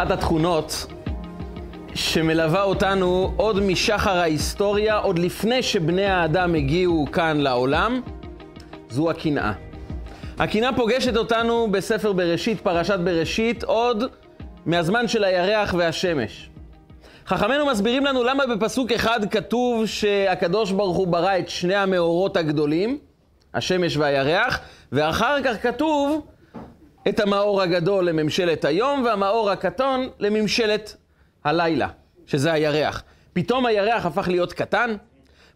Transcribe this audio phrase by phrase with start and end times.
[0.00, 0.86] אחת התכונות
[1.94, 8.00] שמלווה אותנו עוד משחר ההיסטוריה, עוד לפני שבני האדם הגיעו כאן לעולם,
[8.90, 9.52] זו הקנאה.
[10.38, 14.04] הקנאה פוגשת אותנו בספר בראשית, פרשת בראשית, עוד
[14.66, 16.50] מהזמן של הירח והשמש.
[17.26, 22.98] חכמינו מסבירים לנו למה בפסוק אחד כתוב שהקדוש ברוך הוא ברא את שני המאורות הגדולים,
[23.54, 24.60] השמש והירח,
[24.92, 26.26] ואחר כך כתוב
[27.08, 30.96] את המאור הגדול לממשלת היום והמאור הקטון לממשלת
[31.44, 31.88] הלילה,
[32.26, 33.02] שזה הירח.
[33.32, 34.96] פתאום הירח הפך להיות קטן?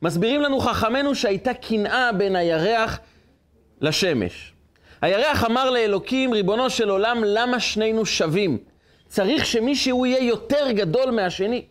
[0.03, 2.99] מסבירים לנו חכמינו שהייתה קנאה בין הירח
[3.81, 4.53] לשמש.
[5.03, 8.59] הירח אמר לאלוקים, ריבונו של עולם, למה שנינו שווים?
[9.09, 11.65] צריך שמישהו יהיה יותר גדול מהשני.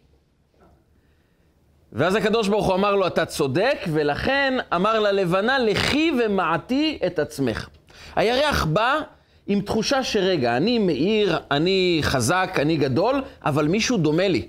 [1.94, 7.70] ואז הקדוש ברוך הוא אמר לו, אתה צודק, ולכן אמר ללבנה, לכי ומעטי את עצמך.
[8.16, 9.00] הירח בא
[9.48, 14.48] עם תחושה שרגע, אני מאיר, אני חזק, אני גדול, אבל מישהו דומה לי,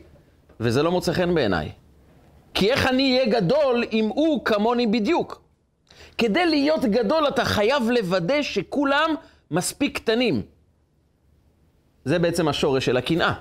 [0.60, 1.70] וזה לא מוצא חן בעיניי.
[2.54, 5.42] כי איך אני אהיה גדול אם הוא כמוני בדיוק?
[6.18, 9.14] כדי להיות גדול אתה חייב לוודא שכולם
[9.50, 10.42] מספיק קטנים.
[12.04, 13.32] זה בעצם השורש של הקנאה.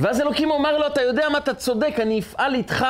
[0.00, 2.86] ואז אלוקים אומר לו, אתה יודע מה, אתה צודק, אני אפעל איתך.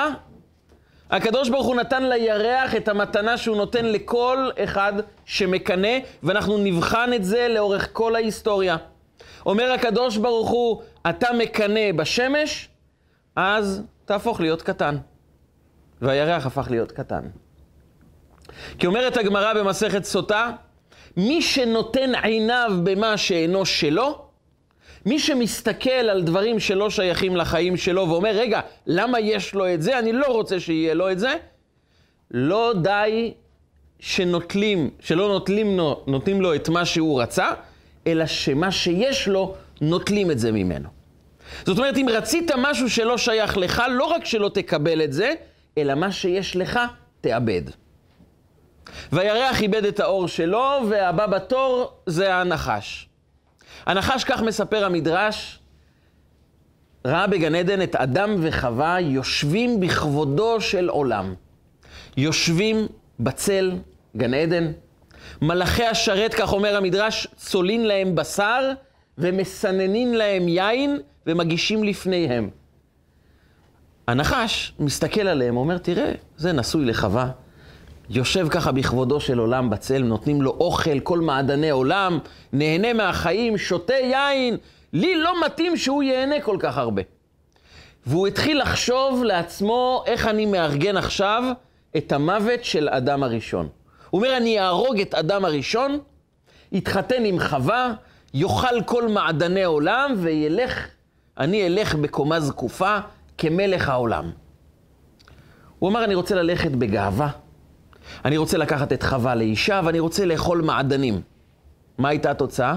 [1.13, 4.93] הקדוש ברוך הוא נתן לירח את המתנה שהוא נותן לכל אחד
[5.25, 8.77] שמקנא, ואנחנו נבחן את זה לאורך כל ההיסטוריה.
[9.47, 12.69] אומר הקדוש ברוך הוא, אתה מקנא בשמש,
[13.37, 14.97] אז תהפוך להיות קטן.
[16.03, 17.23] והירח הפך להיות קטן.
[18.79, 20.51] כי אומרת הגמרא במסכת סוטה,
[21.17, 24.25] מי שנותן עיניו במה שאינו שלו,
[25.07, 29.99] מי שמסתכל על דברים שלא שייכים לחיים שלו ואומר, רגע, למה יש לו את זה?
[29.99, 31.35] אני לא רוצה שיהיה לו את זה.
[32.31, 33.35] לא די
[34.01, 37.51] שנוטלים, שלא נוטלים, נותנים לו את מה שהוא רצה,
[38.07, 40.89] אלא שמה שיש לו, נוטלים את זה ממנו.
[41.67, 45.35] זאת אומרת, אם רצית משהו שלא שייך לך, לא רק שלא תקבל את זה,
[45.79, 46.81] אלא מה שיש לך,
[47.21, 47.63] תאבד.
[49.13, 53.09] והירח איבד את האור שלו, והבא בתור זה הנחש.
[53.87, 55.59] הנחש, כך מספר המדרש,
[57.05, 61.35] ראה בגן עדן את אדם וחווה יושבים בכבודו של עולם.
[62.17, 62.87] יושבים
[63.21, 63.73] בצל
[64.17, 64.73] גן עדן.
[65.43, 68.73] מלאכי השרת, כך אומר המדרש, צולין להם בשר
[69.19, 72.51] ומסננין להם יין ומגישים לפניהם.
[74.09, 77.31] הנחש מסתכל עליהם, אומר, תראה, זה נשוי לחווה,
[78.17, 82.19] יושב ככה בכבודו של עולם בצל, נותנים לו אוכל, כל מעדני עולם,
[82.53, 84.57] נהנה מהחיים, שותה יין.
[84.93, 87.03] לי לא מתאים שהוא ייהנה כל כך הרבה.
[88.07, 91.43] והוא התחיל לחשוב לעצמו איך אני מארגן עכשיו
[91.97, 93.69] את המוות של אדם הראשון.
[94.11, 95.99] הוא אומר, אני אהרוג את אדם הראשון,
[96.73, 97.93] יתחתן עם חווה,
[98.35, 100.87] יאכל כל מעדני עולם, וילך,
[101.39, 102.99] אני אלך בקומה זקופה
[103.39, 104.31] כמלך העולם.
[105.79, 107.29] הוא אמר, אני רוצה ללכת בגאווה,
[108.25, 111.21] אני רוצה לקחת את חווה לאישה ואני רוצה לאכול מעדנים.
[111.99, 112.77] מה הייתה התוצאה?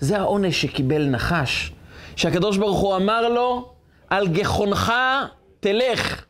[0.00, 1.72] זה העונש שקיבל נחש,
[2.16, 3.72] שהקדוש ברוך הוא אמר לו,
[4.10, 4.92] על גחונך
[5.60, 6.24] תלך.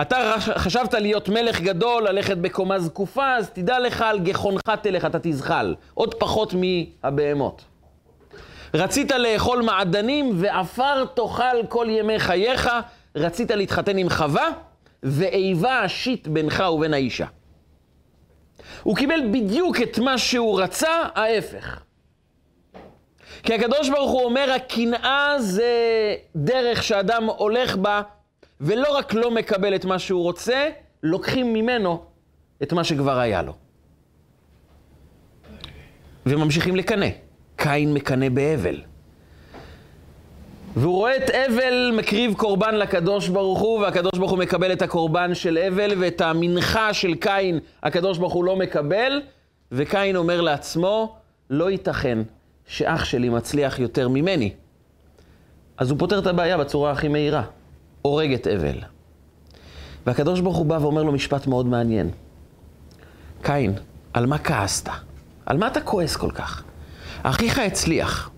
[0.00, 5.18] אתה חשבת להיות מלך גדול, ללכת בקומה זקופה, אז תדע לך על גחונך תלך, אתה
[5.22, 5.74] תזחל.
[5.94, 7.62] עוד פחות מהבהמות.
[8.74, 12.70] רצית לאכול מעדנים ועפר תאכל כל ימי חייך,
[13.16, 14.48] רצית להתחתן עם חווה,
[15.02, 17.26] ואיבה אשית בינך ובין האישה.
[18.82, 21.82] הוא קיבל בדיוק את מה שהוא רצה, ההפך.
[23.42, 25.74] כי הקדוש ברוך הוא אומר, הקנאה זה
[26.36, 28.02] דרך שאדם הולך בה,
[28.60, 30.68] ולא רק לא מקבל את מה שהוא רוצה,
[31.02, 32.04] לוקחים ממנו
[32.62, 33.54] את מה שכבר היה לו.
[36.26, 37.06] וממשיכים לקנא.
[37.56, 38.89] קין מקנא בהבל.
[40.76, 45.34] והוא רואה את אבל מקריב קורבן לקדוש ברוך הוא, והקדוש ברוך הוא מקבל את הקורבן
[45.34, 49.22] של אבל, ואת המנחה של קין הקדוש ברוך הוא לא מקבל,
[49.72, 51.16] וקין אומר לעצמו,
[51.50, 52.18] לא ייתכן
[52.66, 54.52] שאח שלי מצליח יותר ממני.
[55.78, 57.42] אז הוא פותר את הבעיה בצורה הכי מהירה,
[58.02, 58.78] הורג את אבל.
[60.06, 62.10] והקדוש ברוך הוא בא ואומר לו משפט מאוד מעניין.
[63.42, 63.72] קין,
[64.12, 64.88] על מה כעסת?
[65.46, 66.62] על מה אתה כועס כל כך?
[67.22, 68.30] אחיך הצליח.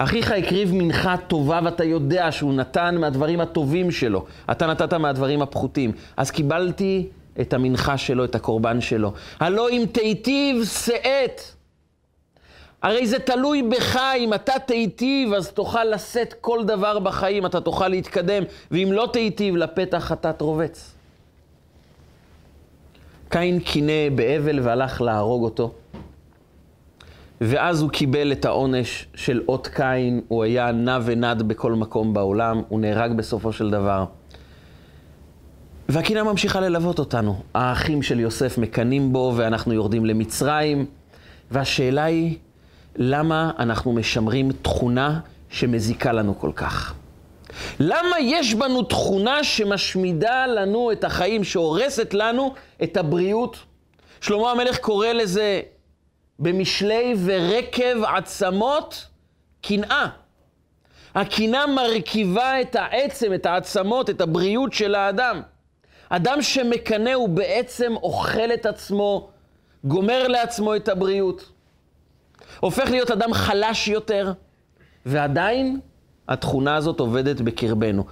[0.00, 4.24] אחיך הקריב מנחה טובה ואתה יודע שהוא נתן מהדברים הטובים שלו.
[4.50, 5.92] אתה נתת מהדברים הפחותים.
[6.16, 7.08] אז קיבלתי
[7.40, 9.12] את המנחה שלו, את הקורבן שלו.
[9.40, 11.40] הלא אם תיטיב שאת.
[12.82, 17.88] הרי זה תלוי בך, אם אתה תיטיב, אז תוכל לשאת כל דבר בחיים, אתה תוכל
[17.88, 20.94] להתקדם, ואם לא תיטיב, לפתח אתה תרובץ.
[23.28, 25.72] קין קינא באבל והלך להרוג אותו.
[27.40, 32.62] ואז הוא קיבל את העונש של אות קין, הוא היה נע ונד בכל מקום בעולם,
[32.68, 34.04] הוא נהרג בסופו של דבר.
[35.88, 37.36] והקנאה ממשיכה ללוות אותנו.
[37.54, 40.86] האחים של יוסף מקנאים בו, ואנחנו יורדים למצרים,
[41.50, 42.36] והשאלה היא,
[42.96, 46.94] למה אנחנו משמרים תכונה שמזיקה לנו כל כך?
[47.80, 53.56] למה יש בנו תכונה שמשמידה לנו את החיים, שהורסת לנו את הבריאות?
[54.20, 55.60] שלמה המלך קורא לזה
[56.38, 59.06] במשלי ורקב עצמות
[59.62, 60.06] קנאה.
[61.14, 65.42] הקנאה מרכיבה את העצם, את העצמות, את הבריאות של האדם.
[66.08, 69.28] אדם שמקנא הוא בעצם אוכל את עצמו,
[69.84, 71.50] גומר לעצמו את הבריאות.
[72.60, 74.32] הופך להיות אדם חלש יותר,
[75.06, 75.80] ועדיין
[76.28, 78.04] התכונה הזאת עובדת בקרבנו.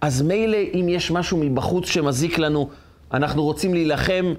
[0.00, 2.70] אז מילא אם יש משהו מבחוץ שמזיק לנו,
[3.12, 4.34] אנחנו רוצים להילחם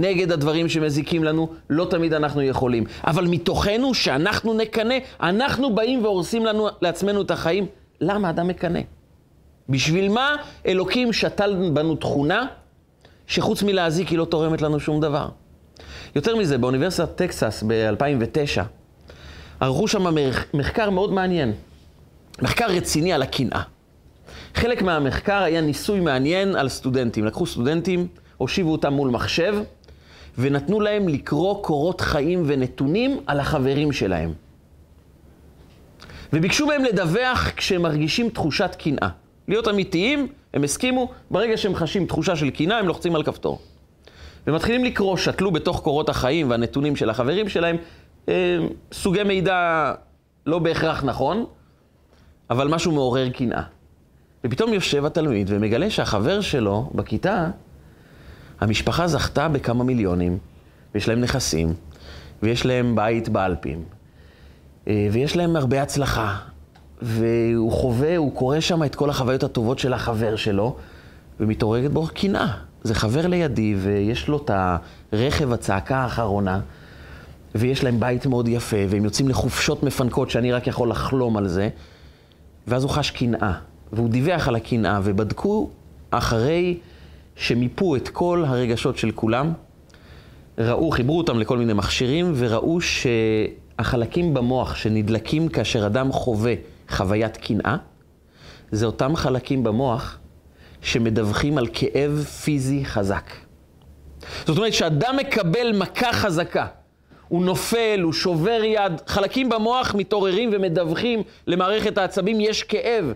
[0.00, 2.84] נגד הדברים שמזיקים לנו, לא תמיד אנחנו יכולים.
[3.04, 7.66] אבל מתוכנו, שאנחנו נקנא, אנחנו באים והורסים לנו, לעצמנו את החיים.
[8.00, 8.80] למה אדם מקנא?
[9.68, 10.36] בשביל מה
[10.66, 12.46] אלוקים שתל בנו תכונה
[13.26, 15.28] שחוץ מלהזיק היא לא תורמת לנו שום דבר?
[16.16, 18.62] יותר מזה, באוניברסיטת טקסס ב-2009
[19.60, 20.14] ערכו שם
[20.54, 21.52] מחקר מאוד מעניין.
[22.42, 23.62] מחקר רציני על הקנאה.
[24.54, 27.24] חלק מהמחקר היה ניסוי מעניין על סטודנטים.
[27.24, 28.06] לקחו סטודנטים,
[28.36, 29.54] הושיבו אותם מול מחשב,
[30.38, 34.32] ונתנו להם לקרוא קורות חיים ונתונים על החברים שלהם.
[36.32, 39.08] וביקשו מהם לדווח כשהם מרגישים תחושת קנאה.
[39.48, 43.60] להיות אמיתיים, הם הסכימו, ברגע שהם חשים תחושה של קנאה, הם לוחצים על כפתור.
[44.46, 47.76] ומתחילים לקרוא, שתלו בתוך קורות החיים והנתונים של החברים שלהם,
[48.28, 48.58] אה,
[48.92, 49.92] סוגי מידע
[50.46, 51.44] לא בהכרח נכון,
[52.50, 53.62] אבל משהו מעורר קנאה.
[54.44, 57.50] ופתאום יושב התלמיד ומגלה שהחבר שלו בכיתה,
[58.60, 60.38] המשפחה זכתה בכמה מיליונים,
[60.94, 61.74] ויש להם נכסים,
[62.42, 63.82] ויש להם בית באלפים,
[64.88, 66.36] אה, ויש להם הרבה הצלחה,
[67.02, 70.76] והוא חווה, הוא קורא שם את כל החוויות הטובות של החבר שלו,
[71.40, 72.52] ומתעוררת בו קנאה.
[72.82, 74.50] זה חבר לידי, ויש לו את
[75.12, 76.60] הרכב, הצעקה האחרונה,
[77.54, 81.68] ויש להם בית מאוד יפה, והם יוצאים לחופשות מפנקות שאני רק יכול לחלום על זה,
[82.66, 83.52] ואז הוא חש קנאה,
[83.92, 85.70] והוא דיווח על הקנאה, ובדקו
[86.10, 86.78] אחרי
[87.38, 89.52] שמיפו את כל הרגשות של כולם,
[90.58, 96.54] ראו, חיברו אותם לכל מיני מכשירים, וראו שהחלקים במוח שנדלקים כאשר אדם חווה
[96.88, 97.76] חוויית קנאה,
[98.70, 100.18] זה אותם חלקים במוח
[100.82, 103.30] שמדווחים על כאב פיזי חזק.
[104.46, 106.66] זאת אומרת, כשאדם מקבל מכה חזקה,
[107.28, 113.12] הוא נופל, הוא שובר יד, חלקים במוח מתעוררים ומדווחים למערכת העצבים, יש כאב.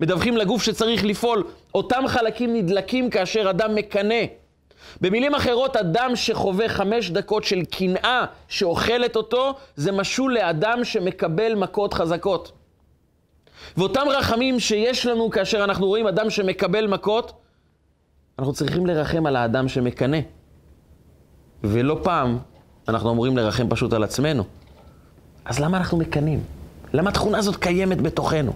[0.00, 1.44] מדווחים לגוף שצריך לפעול.
[1.74, 4.24] אותם חלקים נדלקים כאשר אדם מקנא.
[5.00, 11.94] במילים אחרות, אדם שחווה חמש דקות של קנאה שאוכלת אותו, זה משול לאדם שמקבל מכות
[11.94, 12.52] חזקות.
[13.76, 17.32] ואותם רחמים שיש לנו כאשר אנחנו רואים אדם שמקבל מכות,
[18.38, 20.18] אנחנו צריכים לרחם על האדם שמקנא.
[21.64, 22.38] ולא פעם
[22.88, 24.44] אנחנו אמורים לרחם פשוט על עצמנו.
[25.44, 26.42] אז למה אנחנו מקנאים?
[26.92, 28.52] למה התכונה הזאת קיימת בתוכנו?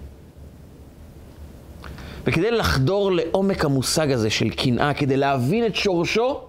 [2.25, 6.41] וכדי לחדור לעומק המושג הזה של קנאה, כדי להבין את שורשו,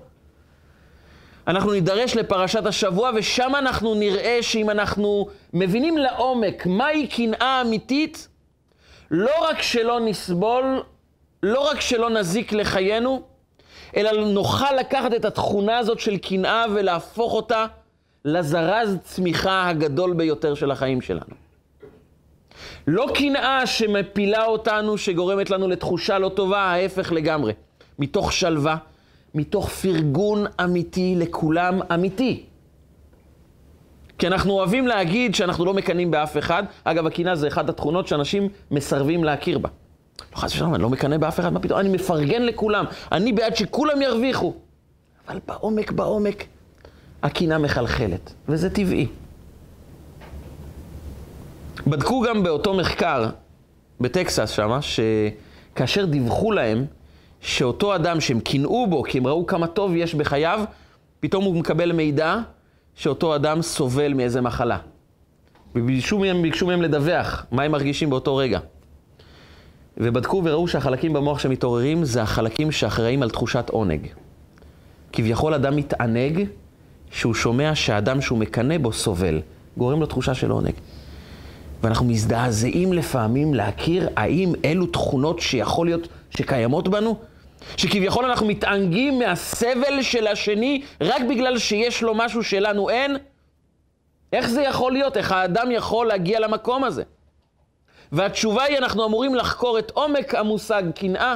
[1.49, 8.29] אנחנו נידרש לפרשת השבוע, ושם אנחנו נראה שאם אנחנו מבינים לעומק מהי קנאה אמיתית,
[9.11, 10.83] לא רק שלא נסבול,
[11.43, 13.23] לא רק שלא נזיק לחיינו,
[13.97, 17.67] אלא נוכל לקחת את התכונה הזאת של קנאה ולהפוך אותה
[18.25, 21.46] לזרז צמיחה הגדול ביותר של החיים שלנו.
[22.87, 27.53] לא קנאה שמפילה אותנו, שגורמת לנו לתחושה לא טובה, ההפך לגמרי.
[27.99, 28.77] מתוך שלווה,
[29.35, 32.45] מתוך פרגון אמיתי לכולם אמיתי.
[34.19, 36.63] כי אנחנו אוהבים להגיד שאנחנו לא מקנאים באף אחד.
[36.85, 39.69] אגב, הקנאה זה אחת התכונות שאנשים מסרבים להכיר בה.
[40.33, 41.81] לא חס ושלום, אני לא מקנא באף אחד, מה פתאום?
[41.81, 42.85] אני מפרגן לכולם.
[43.13, 44.55] אני בעד שכולם ירוויחו.
[45.29, 46.45] אבל בעומק, בעומק,
[47.23, 49.07] הקנאה מחלחלת, וזה טבעי.
[51.87, 53.29] בדקו גם באותו מחקר
[54.01, 56.85] בטקסס שמה, שכאשר דיווחו להם
[57.41, 60.65] שאותו אדם שהם קינאו בו, כי הם ראו כמה טוב יש בחייו,
[61.21, 62.39] פתאום הוא מקבל מידע
[62.95, 64.79] שאותו אדם סובל מאיזה מחלה.
[65.75, 68.59] וביקשו מהם, מהם לדווח מה הם מרגישים באותו רגע.
[69.97, 74.07] ובדקו וראו שהחלקים במוח שמתעוררים זה החלקים שאחראים על תחושת עונג.
[75.13, 76.45] כביכול אדם מתענג
[77.11, 79.41] שהוא שומע שהאדם שהוא מקנא בו סובל,
[79.77, 80.73] גורם לו תחושה של עונג.
[81.83, 87.17] ואנחנו מזדעזעים לפעמים להכיר האם אלו תכונות שיכול להיות שקיימות בנו?
[87.77, 93.17] שכביכול אנחנו מתענגים מהסבל של השני רק בגלל שיש לו משהו שלנו אין?
[94.33, 95.17] איך זה יכול להיות?
[95.17, 97.03] איך האדם יכול להגיע למקום הזה?
[98.13, 101.35] והתשובה היא, אנחנו אמורים לחקור את עומק המושג קנאה,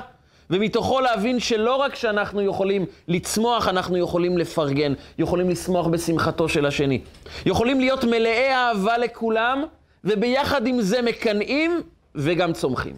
[0.51, 7.01] ומתוכו להבין שלא רק שאנחנו יכולים לצמוח, אנחנו יכולים לפרגן, יכולים לשמוח בשמחתו של השני.
[7.47, 9.65] יכולים להיות מלאי אהבה לכולם,
[10.05, 11.81] וביחד עם זה מקנאים
[12.15, 12.97] וגם צומחים.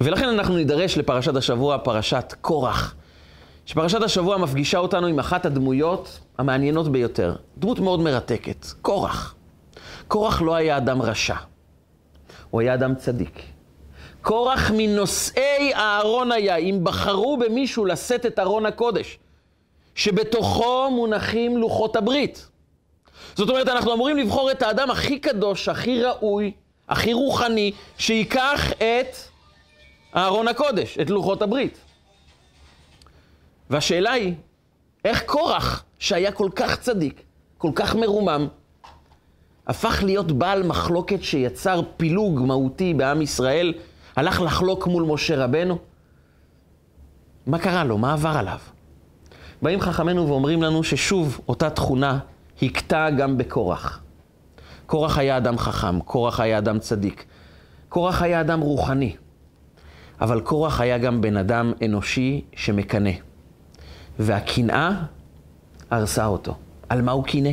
[0.00, 2.94] ולכן אנחנו נידרש לפרשת השבוע, פרשת קורח.
[3.66, 7.36] שפרשת השבוע מפגישה אותנו עם אחת הדמויות המעניינות ביותר.
[7.58, 9.34] דמות מאוד מרתקת, קורח.
[10.08, 11.34] קורח לא היה אדם רשע,
[12.50, 13.42] הוא היה אדם צדיק.
[14.22, 19.18] קורח מנושאי הארון היה, אם בחרו במישהו לשאת את ארון הקודש,
[19.94, 22.48] שבתוכו מונחים לוחות הברית.
[23.34, 26.52] זאת אומרת, אנחנו אמורים לבחור את האדם הכי קדוש, הכי ראוי,
[26.88, 29.16] הכי רוחני, שייקח את
[30.16, 31.78] ארון הקודש, את לוחות הברית.
[33.70, 34.34] והשאלה היא,
[35.04, 37.22] איך קורח, שהיה כל כך צדיק,
[37.58, 38.48] כל כך מרומם,
[39.66, 43.74] הפך להיות בעל מחלוקת שיצר פילוג מהותי בעם ישראל,
[44.16, 45.78] הלך לחלוק מול משה רבנו?
[47.46, 47.98] מה קרה לו?
[47.98, 48.58] מה עבר עליו?
[49.64, 52.18] באים חכמינו ואומרים לנו ששוב אותה תכונה
[52.62, 54.00] הכתה גם בקורח.
[54.86, 57.24] קורח היה אדם חכם, קורח היה אדם צדיק,
[57.88, 59.16] קורח היה אדם רוחני,
[60.20, 63.10] אבל קורח היה גם בן אדם אנושי שמקנא.
[64.18, 64.90] והקנאה
[65.90, 66.54] הרסה אותו.
[66.88, 67.50] על מה הוא קינא?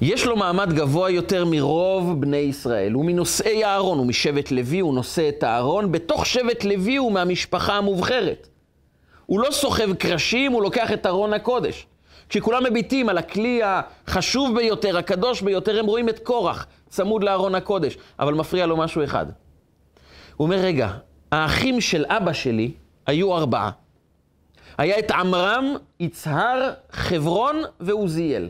[0.00, 2.92] יש לו מעמד גבוה יותר מרוב בני ישראל.
[2.92, 5.92] הוא מנושאי הארון, הוא משבט לוי, הוא נושא את הארון.
[5.92, 8.49] בתוך שבט לוי הוא מהמשפחה המובחרת.
[9.30, 11.86] הוא לא סוחב קרשים, הוא לוקח את ארון הקודש.
[12.28, 17.96] כשכולם מביטים על הכלי החשוב ביותר, הקדוש ביותר, הם רואים את קורח צמוד לארון הקודש,
[18.18, 19.26] אבל מפריע לו משהו אחד.
[20.36, 20.90] הוא אומר, רגע,
[21.32, 22.72] האחים של אבא שלי
[23.06, 23.70] היו ארבעה.
[24.78, 28.48] היה את עמרם, יצהר, חברון ועוזיאל.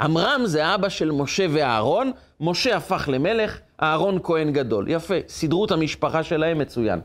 [0.00, 4.84] עמרם זה אבא של משה ואהרון, משה הפך למלך, אהרון כהן גדול.
[4.88, 7.00] יפה, סידרו את המשפחה שלהם מצוין.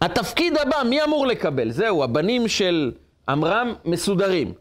[0.00, 1.70] התפקיד הבא, מי אמור לקבל?
[1.70, 2.92] זהו, הבנים של
[3.28, 4.52] עמרם מסודרים.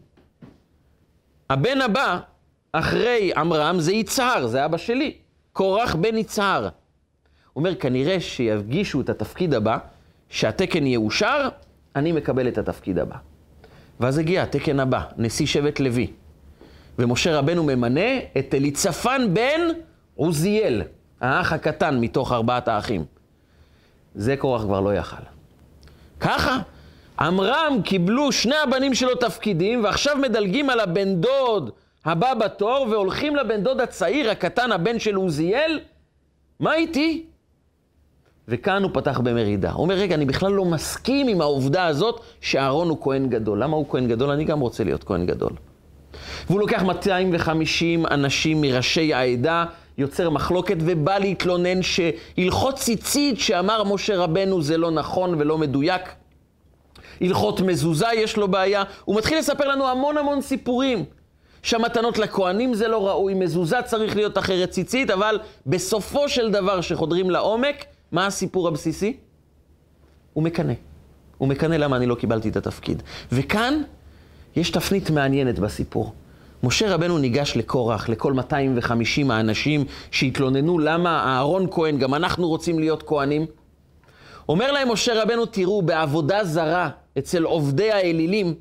[1.49, 2.19] הבן הבא,
[2.71, 5.13] אחרי עמרם, זה יצהר, זה אבא שלי,
[5.53, 6.63] קורח בן יצהר.
[6.63, 6.69] הוא
[7.55, 9.77] אומר, כנראה שיפגישו את התפקיד הבא,
[10.29, 11.49] שהתקן יאושר,
[11.95, 13.15] אני מקבל את התפקיד הבא.
[13.99, 16.07] ואז הגיע התקן הבא, נשיא שבט לוי.
[16.99, 19.61] ומשה רבנו ממנה את אליצפן בן
[20.15, 20.81] עוזיאל,
[21.21, 23.05] האח הקטן מתוך ארבעת האחים.
[24.15, 25.23] זה קורח כבר לא יכל.
[26.19, 26.59] ככה,
[27.19, 31.69] עמרם קיבלו שני הבנים שלו תפקידים, ועכשיו מדלגים על הבן דוד
[32.05, 35.79] הבא בתור, והולכים לבן דוד הצעיר, הקטן, הבן של עוזיאל.
[36.59, 37.25] מה איתי?
[38.47, 39.71] וכאן הוא פתח במרידה.
[39.71, 43.63] הוא אומר, רגע, אני בכלל לא מסכים עם העובדה הזאת שאהרון הוא כהן גדול.
[43.63, 44.29] למה הוא כהן גדול?
[44.29, 45.51] אני גם רוצה להיות כהן גדול.
[46.47, 49.65] והוא לוקח 250 אנשים מראשי העדה,
[49.99, 56.01] יוצר מחלוקת ובא להתלונן שהלכות ציצית שאמר משה רבנו זה לא נכון ולא מדויק.
[57.21, 58.83] הלכות מזוזה יש לו בעיה.
[59.05, 61.05] הוא מתחיל לספר לנו המון המון סיפורים.
[61.63, 67.29] שהמתנות לכהנים זה לא ראוי, מזוזה צריך להיות אחרת ציצית, אבל בסופו של דבר, שחודרים
[67.29, 69.17] לעומק, מה הסיפור הבסיסי?
[70.33, 70.73] הוא מקנא.
[71.37, 73.03] הוא מקנא למה אני לא קיבלתי את התפקיד.
[73.31, 73.81] וכאן
[74.55, 76.13] יש תפנית מעניינת בסיפור.
[76.63, 83.03] משה רבנו ניגש לקורח, לכל 250 האנשים שהתלוננו למה אהרון כהן, גם אנחנו רוצים להיות
[83.03, 83.45] כהנים.
[84.49, 88.55] אומר להם משה רבנו, תראו, בעבודה זרה, אצל עובדי האלילים,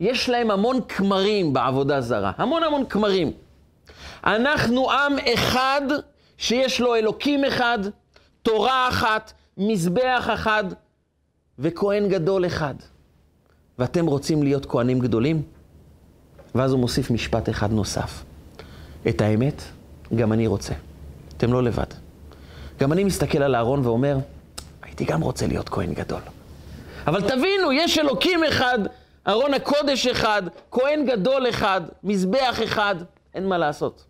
[0.00, 3.32] יש להם המון כמרים בעבודה זרה, המון המון כמרים.
[4.24, 5.82] אנחנו עם אחד
[6.38, 7.78] שיש לו אלוקים אחד,
[8.42, 10.64] תורה אחת, מזבח אחד
[11.58, 12.74] וכהן גדול אחד.
[13.78, 15.42] ואתם רוצים להיות כהנים גדולים?
[16.54, 18.24] ואז הוא מוסיף משפט אחד נוסף.
[19.08, 19.62] את האמת,
[20.14, 20.74] גם אני רוצה.
[21.36, 21.86] אתם לא לבד.
[22.80, 24.18] גם אני מסתכל על אהרון ואומר,
[24.82, 26.20] הייתי גם רוצה להיות כהן גדול.
[27.06, 28.78] אבל תבינו, יש אלוקים אחד,
[29.28, 32.94] ארון הקודש אחד, כהן גדול אחד, מזבח אחד,
[33.34, 34.04] אין מה לעשות.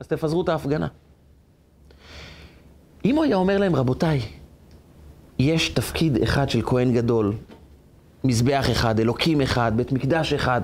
[0.00, 0.86] אז תפזרו את ההפגנה.
[3.04, 4.20] אם הוא היה אומר להם, רבותיי,
[5.38, 7.32] יש תפקיד אחד של כהן גדול,
[8.24, 10.60] מזבח אחד, אלוקים אחד, בית מקדש אחד,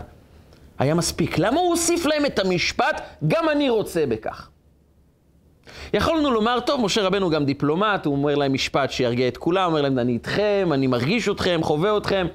[0.81, 1.39] היה מספיק.
[1.39, 4.49] למה הוא הוסיף להם את המשפט, גם אני רוצה בכך?
[5.95, 9.83] יכולנו לומר, טוב, משה רבנו גם דיפלומט, הוא אומר להם משפט שירגיע את כולם, אומר
[9.83, 12.27] להם, אני איתכם, אני מרגיש אתכם, חווה אתכם.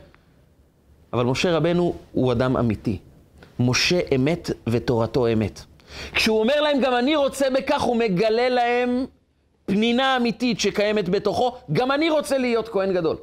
[1.13, 2.97] אבל משה רבנו הוא אדם אמיתי.
[3.59, 5.61] משה אמת ותורתו אמת.
[6.13, 9.05] כשהוא אומר להם, גם אני רוצה בכך, הוא מגלה להם
[9.65, 13.17] פנינה אמיתית שקיימת בתוכו, גם אני רוצה להיות כהן גדול.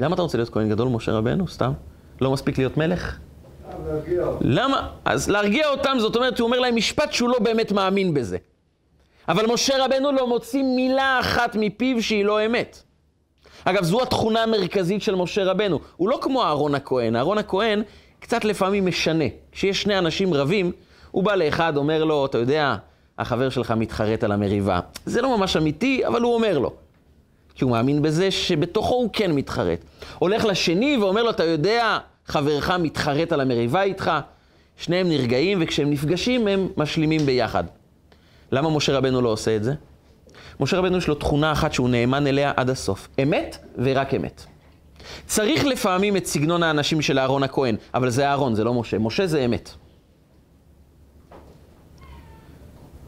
[0.00, 1.48] למה אתה רוצה להיות כהן גדול, משה רבנו?
[1.48, 1.72] סתם?
[2.20, 3.18] לא מספיק להיות מלך?
[4.40, 4.88] למה?
[5.04, 8.36] אז להרגיע אותם, זאת אומרת, הוא אומר להם משפט שהוא לא באמת מאמין בזה.
[9.28, 12.82] אבל משה רבנו לא מוציא מילה אחת מפיו שהיא לא אמת.
[13.64, 15.80] אגב, זו התכונה המרכזית של משה רבנו.
[15.96, 17.16] הוא לא כמו אהרון הכהן.
[17.16, 17.82] אהרון הכהן
[18.20, 19.24] קצת לפעמים משנה.
[19.52, 20.72] כשיש שני אנשים רבים,
[21.10, 22.76] הוא בא לאחד, אומר לו, אתה יודע,
[23.18, 24.80] החבר שלך מתחרט על המריבה.
[25.06, 26.72] זה לא ממש אמיתי, אבל הוא אומר לו.
[27.54, 29.84] כי הוא מאמין בזה שבתוכו הוא כן מתחרט.
[30.18, 34.10] הולך לשני ואומר לו, אתה יודע, חברך מתחרט על המריבה איתך.
[34.76, 37.64] שניהם נרגעים, וכשהם נפגשים הם משלימים ביחד.
[38.52, 39.74] למה משה רבנו לא עושה את זה?
[40.60, 43.08] משה רבנו יש לו תכונה אחת שהוא נאמן אליה עד הסוף.
[43.22, 44.44] אמת ורק אמת.
[45.26, 48.98] צריך לפעמים את סגנון האנשים של אהרון הכהן, אבל זה אהרון, זה לא משה.
[48.98, 49.70] משה זה אמת.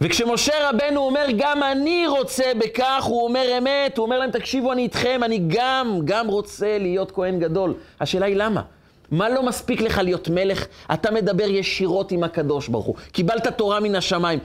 [0.00, 4.83] וכשמשה רבנו אומר, גם אני רוצה בכך, הוא אומר אמת, הוא אומר להם, תקשיבו, אני
[4.83, 7.75] איתכם, אני גם, גם רוצה להיות כהן גדול.
[8.00, 8.62] השאלה היא למה?
[9.11, 10.67] מה לא מספיק לך להיות מלך?
[10.95, 12.95] אתה מדבר ישירות עם הקדוש ברוך הוא.
[13.12, 14.38] קיבלת תורה מן השמיים.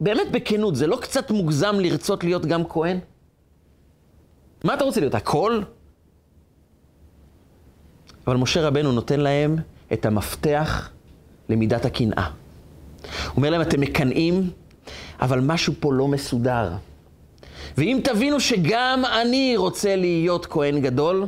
[0.00, 2.98] באמת בכנות, זה לא קצת מוגזם לרצות להיות גם כהן?
[4.64, 5.60] מה אתה רוצה להיות, הכל?
[8.26, 9.56] אבל משה רבנו נותן להם
[9.92, 10.90] את המפתח
[11.48, 12.30] למידת הקנאה.
[13.02, 14.50] הוא אומר להם, אתם מקנאים,
[15.20, 16.70] אבל משהו פה לא מסודר.
[17.76, 21.26] ואם תבינו שגם אני רוצה להיות כהן גדול,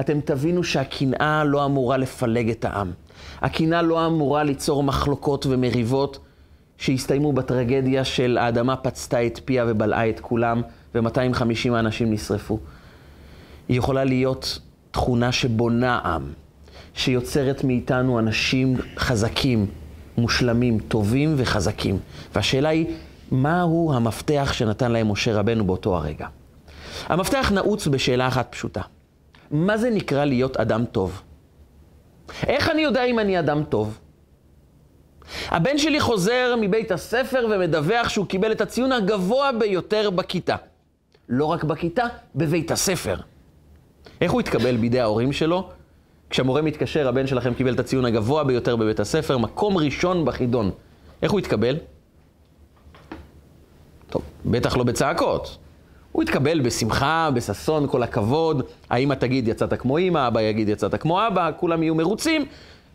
[0.00, 2.92] אתם תבינו שהקנאה לא אמורה לפלג את העם.
[3.40, 6.18] הקנאה לא אמורה ליצור מחלוקות ומריבות
[6.78, 10.62] שהסתיימו בטרגדיה של האדמה פצתה את פיה ובלעה את כולם,
[10.94, 12.58] ו-250 אנשים נשרפו.
[13.68, 14.58] היא יכולה להיות
[14.90, 16.22] תכונה שבונה עם,
[16.94, 19.66] שיוצרת מאיתנו אנשים חזקים,
[20.18, 21.98] מושלמים, טובים וחזקים.
[22.34, 22.86] והשאלה היא,
[23.30, 26.26] מהו המפתח שנתן להם משה רבנו באותו הרגע?
[27.06, 28.80] המפתח נעוץ בשאלה אחת פשוטה.
[29.50, 31.22] מה זה נקרא להיות אדם טוב?
[32.46, 33.98] איך אני יודע אם אני אדם טוב?
[35.48, 40.56] הבן שלי חוזר מבית הספר ומדווח שהוא קיבל את הציון הגבוה ביותר בכיתה.
[41.28, 42.04] לא רק בכיתה,
[42.34, 43.16] בבית הספר.
[44.20, 45.70] איך הוא התקבל בידי ההורים שלו?
[46.30, 50.70] כשהמורה מתקשר, הבן שלכם קיבל את הציון הגבוה ביותר בבית הספר, מקום ראשון בחידון.
[51.22, 51.76] איך הוא התקבל?
[54.10, 55.58] טוב, בטח לא בצעקות.
[56.12, 58.62] הוא יתקבל בשמחה, בששון, כל הכבוד.
[58.90, 62.44] האמא תגיד יצאת כמו אמא, אבא יגיד יצאת כמו אבא, כולם יהיו מרוצים,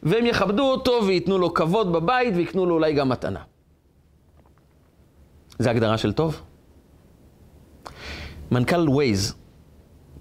[0.03, 3.39] והם יכבדו אותו וייתנו לו כבוד בבית ויקנו לו אולי גם מתנה.
[5.59, 6.41] זה הגדרה של טוב?
[8.51, 9.35] מנכ"ל ווייז,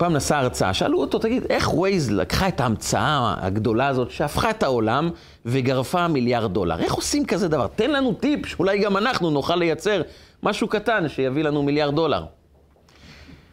[0.02, 4.62] פעם נשא הרצאה, שאלו אותו, תגיד, איך ווייז לקחה את ההמצאה הגדולה הזאת שהפכה את
[4.62, 5.10] העולם
[5.46, 6.78] וגרפה מיליארד דולר?
[6.80, 7.66] איך עושים כזה דבר?
[7.66, 10.02] תן לנו טיפ שאולי גם אנחנו נוכל לייצר
[10.42, 12.24] משהו קטן שיביא לנו מיליארד דולר.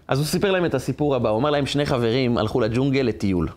[0.07, 3.47] אז הוא סיפר להם את הסיפור הבא, הוא אמר להם, שני חברים הלכו לג'ונגל לטיול.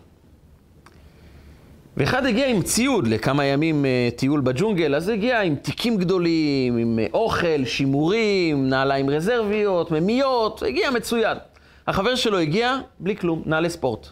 [1.97, 6.99] ואחד הגיע עם ציוד לכמה ימים אה, טיול בג'ונגל, אז הגיע עם תיקים גדולים, עם
[6.99, 11.37] אה, אוכל, שימורים, נעליים רזרביות, מימיות, הגיע מצוין.
[11.87, 14.07] החבר שלו הגיע בלי כלום, נעלי ספורט.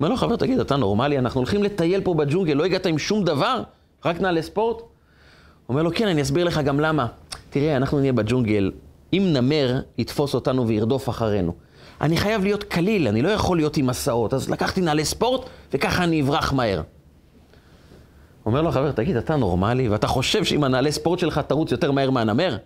[0.00, 1.18] אומר לו, חבר, תגיד, אתה נורמלי?
[1.18, 3.62] אנחנו הולכים לטייל פה בג'ונגל, לא הגעת עם שום דבר?
[4.04, 4.82] רק נעלי ספורט?
[5.68, 7.06] אומר לו, כן, אני אסביר לך גם למה.
[7.50, 8.72] תראה, אנחנו נהיה בג'ונגל,
[9.12, 11.54] אם נמר יתפוס אותנו וירדוף אחרינו.
[12.00, 16.04] אני חייב להיות קליל, אני לא יכול להיות עם מסעות, אז לקחתי נעלי ספורט, וככה
[16.04, 16.82] אני אברח מהר.
[18.46, 22.10] אומר לו החבר, תגיד, אתה נורמלי, ואתה חושב שעם הנעלי ספורט שלך תרוץ יותר מהר
[22.10, 22.56] מהנמר?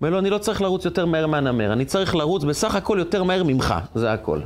[0.00, 3.22] אומר לו, אני לא צריך לרוץ יותר מהר מהנמר, אני צריך לרוץ בסך הכל יותר
[3.22, 4.40] מהר ממך, זה הכל.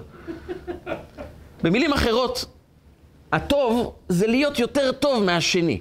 [1.63, 2.45] במילים אחרות,
[3.33, 5.81] הטוב זה להיות יותר טוב מהשני.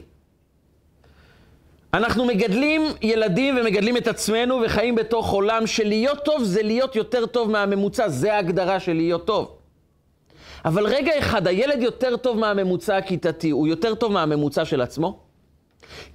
[1.94, 7.26] אנחנו מגדלים ילדים ומגדלים את עצמנו וחיים בתוך עולם של להיות טוב זה להיות יותר
[7.26, 9.58] טוב מהממוצע, זה ההגדרה של להיות טוב.
[10.66, 15.20] אבל רגע אחד, הילד יותר טוב מהממוצע הכיתתי, הוא יותר טוב מהממוצע של עצמו?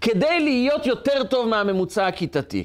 [0.00, 2.64] כדי להיות יותר טוב מהממוצע הכיתתי,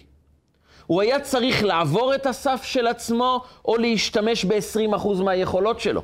[0.92, 6.04] הוא היה צריך לעבור את הסף של עצמו או להשתמש ב-20% מהיכולות שלו.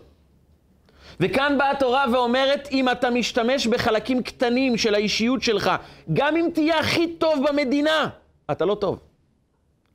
[1.19, 5.71] וכאן באה התורה ואומרת, אם אתה משתמש בחלקים קטנים של האישיות שלך,
[6.13, 8.09] גם אם תהיה הכי טוב במדינה,
[8.51, 8.99] אתה לא טוב.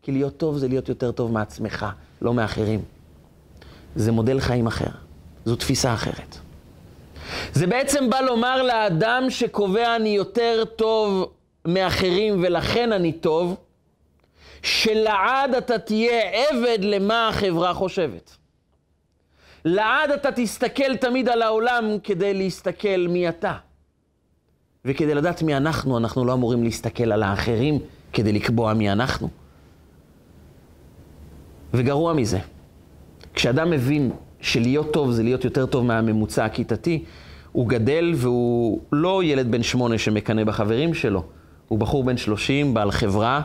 [0.02, 1.86] כי להיות טוב זה להיות יותר טוב מעצמך,
[2.22, 2.82] לא מאחרים.
[3.96, 4.90] זה מודל חיים אחר,
[5.44, 6.36] זו תפיסה אחרת.
[7.52, 11.32] זה בעצם בא לומר לאדם שקובע אני יותר טוב
[11.64, 13.56] מאחרים ולכן אני טוב,
[14.62, 18.36] שלעד אתה תהיה עבד למה החברה חושבת.
[19.64, 23.52] לעד אתה תסתכל תמיד על העולם כדי להסתכל מי אתה.
[24.84, 27.78] וכדי לדעת מי אנחנו, אנחנו לא אמורים להסתכל על האחרים
[28.12, 29.28] כדי לקבוע מי אנחנו.
[31.74, 32.38] וגרוע מזה,
[33.34, 37.04] כשאדם מבין שלהיות טוב זה להיות יותר טוב מהממוצע הכיתתי,
[37.52, 41.24] הוא גדל והוא לא ילד בן שמונה שמקנא בחברים שלו,
[41.68, 43.42] הוא בחור בן שלושים, בעל חברה,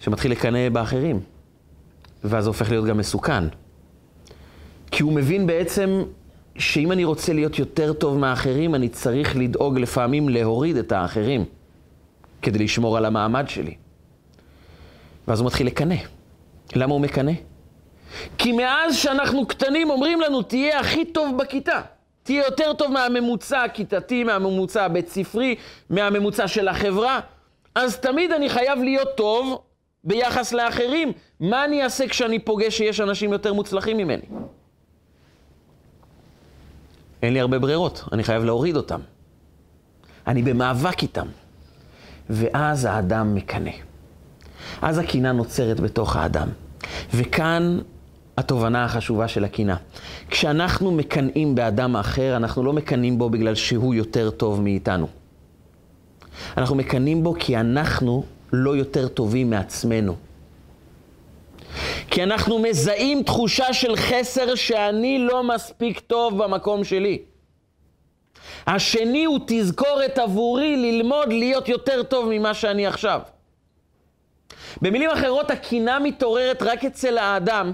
[0.00, 1.20] שמתחיל לקנא באחרים.
[2.24, 3.44] ואז זה הופך להיות גם מסוכן.
[4.90, 6.02] כי הוא מבין בעצם
[6.58, 11.44] שאם אני רוצה להיות יותר טוב מהאחרים, אני צריך לדאוג לפעמים להוריד את האחרים,
[12.42, 13.74] כדי לשמור על המעמד שלי.
[15.28, 15.94] ואז הוא מתחיל לקנא.
[16.76, 17.32] למה הוא מקנא?
[18.38, 21.80] כי מאז שאנחנו קטנים אומרים לנו, תהיה הכי טוב בכיתה.
[22.22, 25.54] תהיה יותר טוב מהממוצע הכיתתי, מהממוצע הבית ספרי,
[25.90, 27.20] מהממוצע של החברה.
[27.74, 29.62] אז תמיד אני חייב להיות טוב
[30.04, 31.12] ביחס לאחרים.
[31.40, 34.24] מה אני אעשה כשאני פוגש שיש אנשים יותר מוצלחים ממני?
[37.22, 39.00] אין לי הרבה ברירות, אני חייב להוריד אותם.
[40.26, 41.26] אני במאבק איתם.
[42.30, 43.70] ואז האדם מקנא.
[44.82, 46.48] אז הקינה נוצרת בתוך האדם.
[47.14, 47.78] וכאן
[48.38, 49.76] התובנה החשובה של הקינה.
[50.30, 55.06] כשאנחנו מקנאים באדם אחר, אנחנו לא מקנאים בו בגלל שהוא יותר טוב מאיתנו.
[56.56, 60.16] אנחנו מקנאים בו כי אנחנו לא יותר טובים מעצמנו.
[62.10, 67.22] כי אנחנו מזהים תחושה של חסר שאני לא מספיק טוב במקום שלי.
[68.66, 73.20] השני הוא תזכורת עבורי ללמוד להיות יותר טוב ממה שאני עכשיו.
[74.82, 77.72] במילים אחרות, הקינה מתעוררת רק אצל האדם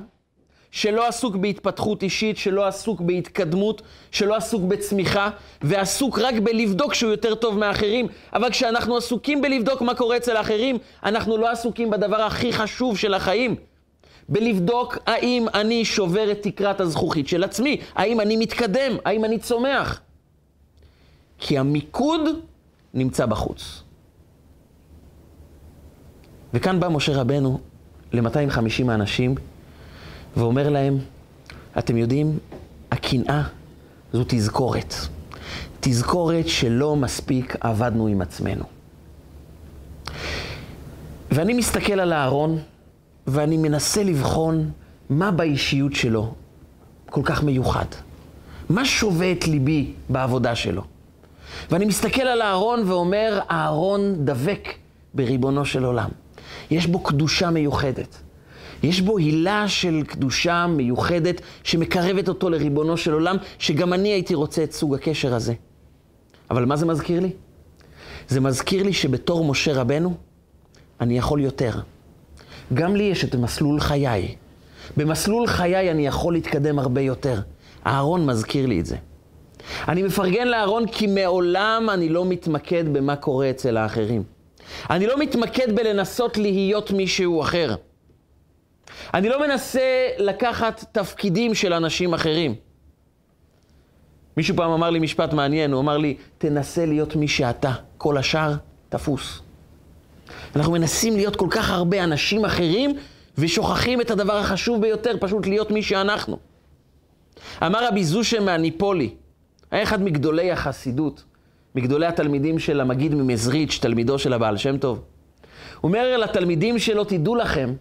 [0.71, 5.31] שלא עסוק בהתפתחות אישית, שלא עסוק בהתקדמות, שלא עסוק בצמיחה,
[5.63, 8.07] ועסוק רק בלבדוק שהוא יותר טוב מאחרים.
[8.33, 13.15] אבל כשאנחנו עסוקים בלבדוק מה קורה אצל האחרים, אנחנו לא עסוקים בדבר הכי חשוב של
[13.15, 13.57] החיים.
[14.29, 20.01] בלבדוק האם אני שובר את תקרת הזכוכית של עצמי, האם אני מתקדם, האם אני צומח.
[21.39, 22.21] כי המיקוד
[22.95, 23.83] נמצא בחוץ.
[26.55, 27.61] וכאן בא משה רבנו
[28.13, 29.35] ל-250 האנשים
[30.37, 30.99] ואומר להם,
[31.79, 32.39] אתם יודעים,
[32.91, 33.43] הקנאה
[34.13, 34.95] זו תזכורת.
[35.81, 38.65] תזכורת שלא מספיק עבדנו עם עצמנו.
[41.31, 42.59] ואני מסתכל על אהרון,
[43.27, 44.71] ואני מנסה לבחון
[45.11, 46.35] מה באישיות שלו
[47.11, 47.85] כל כך מיוחד.
[48.69, 50.83] מה שובה את ליבי בעבודה שלו?
[51.71, 54.69] ואני מסתכל על אהרון ואומר, אהרון דבק
[55.15, 56.09] בריבונו של עולם.
[56.71, 58.17] יש בו קדושה מיוחדת.
[58.83, 64.65] יש בו הילה של קדושה מיוחדת שמקרבת אותו לריבונו של עולם, שגם אני הייתי רוצה
[64.65, 65.55] את סוג הקשר הזה.
[66.51, 67.31] אבל מה זה מזכיר לי?
[68.29, 70.15] זה מזכיר לי שבתור משה רבנו,
[71.01, 71.81] אני יכול יותר.
[72.75, 74.35] גם לי יש את מסלול חיי.
[74.97, 77.41] במסלול חיי אני יכול להתקדם הרבה יותר.
[77.87, 78.97] אהרון מזכיר לי את זה.
[79.89, 84.23] אני מפרגן לאהרון כי מעולם אני לא מתמקד במה קורה אצל האחרים.
[84.91, 87.75] אני לא מתמקד בלנסות להיות מישהו אחר.
[89.15, 92.55] אני לא מנסה לקחת תפקידים של אנשים אחרים.
[94.37, 98.55] מישהו פעם אמר לי משפט מעניין, הוא אמר לי, תנסה להיות מי שאתה, כל השאר
[98.89, 99.41] תפוס.
[100.57, 102.97] אנחנו מנסים להיות כל כך הרבה אנשים אחרים,
[103.39, 106.39] ושוכחים את הדבר החשוב ביותר, פשוט להיות מי שאנחנו.
[107.63, 109.11] אמר רבי זושה מהניפולי,
[109.71, 111.25] היה אחד מגדולי החסידות,
[111.75, 115.03] מגדולי התלמידים של המגיד ממזריץ', תלמידו של הבעל שם טוב.
[115.81, 117.75] הוא אומר לתלמידים שלו, תדעו לכם,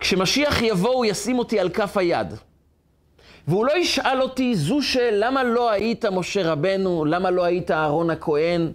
[0.00, 2.34] כשמשיח יבוא הוא ישים אותי על כף היד.
[3.48, 7.04] והוא לא ישאל אותי, זושה, למה לא היית משה רבנו?
[7.04, 8.72] למה לא היית אהרון הכהן?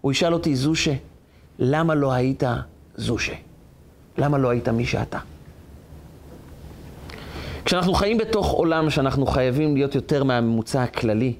[0.00, 0.92] הוא ישאל אותי, זושה,
[1.58, 2.42] למה לא היית
[2.96, 3.32] זושה?
[4.18, 5.18] למה לא היית מי שאתה?
[7.64, 11.34] כשאנחנו חיים בתוך עולם שאנחנו חייבים להיות יותר מהממוצע הכללי,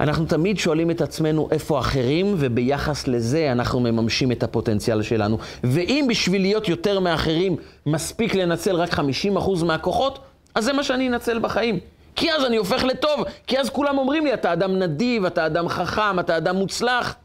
[0.00, 5.38] אנחנו תמיד שואלים את עצמנו איפה אחרים, וביחס לזה אנחנו מממשים את הפוטנציאל שלנו.
[5.64, 10.18] ואם בשביל להיות יותר מאחרים מספיק לנצל רק 50% מהכוחות,
[10.54, 11.78] אז זה מה שאני אנצל בחיים.
[12.16, 15.68] כי אז אני הופך לטוב, כי אז כולם אומרים לי, אתה אדם נדיב, אתה אדם
[15.68, 17.16] חכם, אתה אדם מוצלח.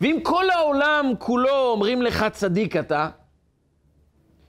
[0.00, 3.08] ואם כל העולם כולו אומרים לך צדיק אתה,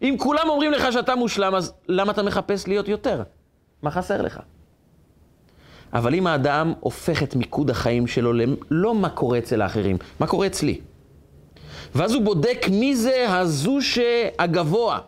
[0.01, 3.23] אם כולם אומרים לך שאתה מושלם, אז למה אתה מחפש להיות יותר?
[3.81, 4.39] מה חסר לך?
[5.93, 8.33] אבל אם האדם הופך את מיקוד החיים שלו
[8.71, 10.81] לא מה קורה אצל האחרים, מה קורה אצלי.
[11.95, 14.99] ואז הוא בודק מי זה הזושה הגבוה.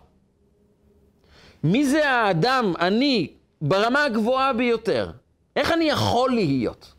[1.63, 3.27] מי זה האדם, אני,
[3.61, 5.11] ברמה הגבוהה ביותר.
[5.55, 6.93] איך אני יכול להיות?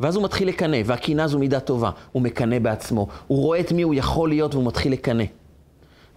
[0.00, 1.90] ואז הוא מתחיל לקנא, והקנאה זו מידה טובה.
[2.12, 5.24] הוא מקנא בעצמו, הוא רואה את מי הוא יכול להיות והוא מתחיל לקנא.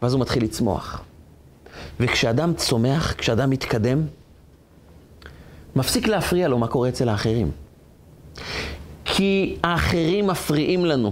[0.02, 1.04] ואז הוא מתחיל לצמוח.
[2.00, 4.02] וכשאדם צומח, כשאדם מתקדם,
[5.78, 7.52] מפסיק להפריע לו מה קורה אצל האחרים.
[9.06, 11.12] כי האחרים מפריעים לנו.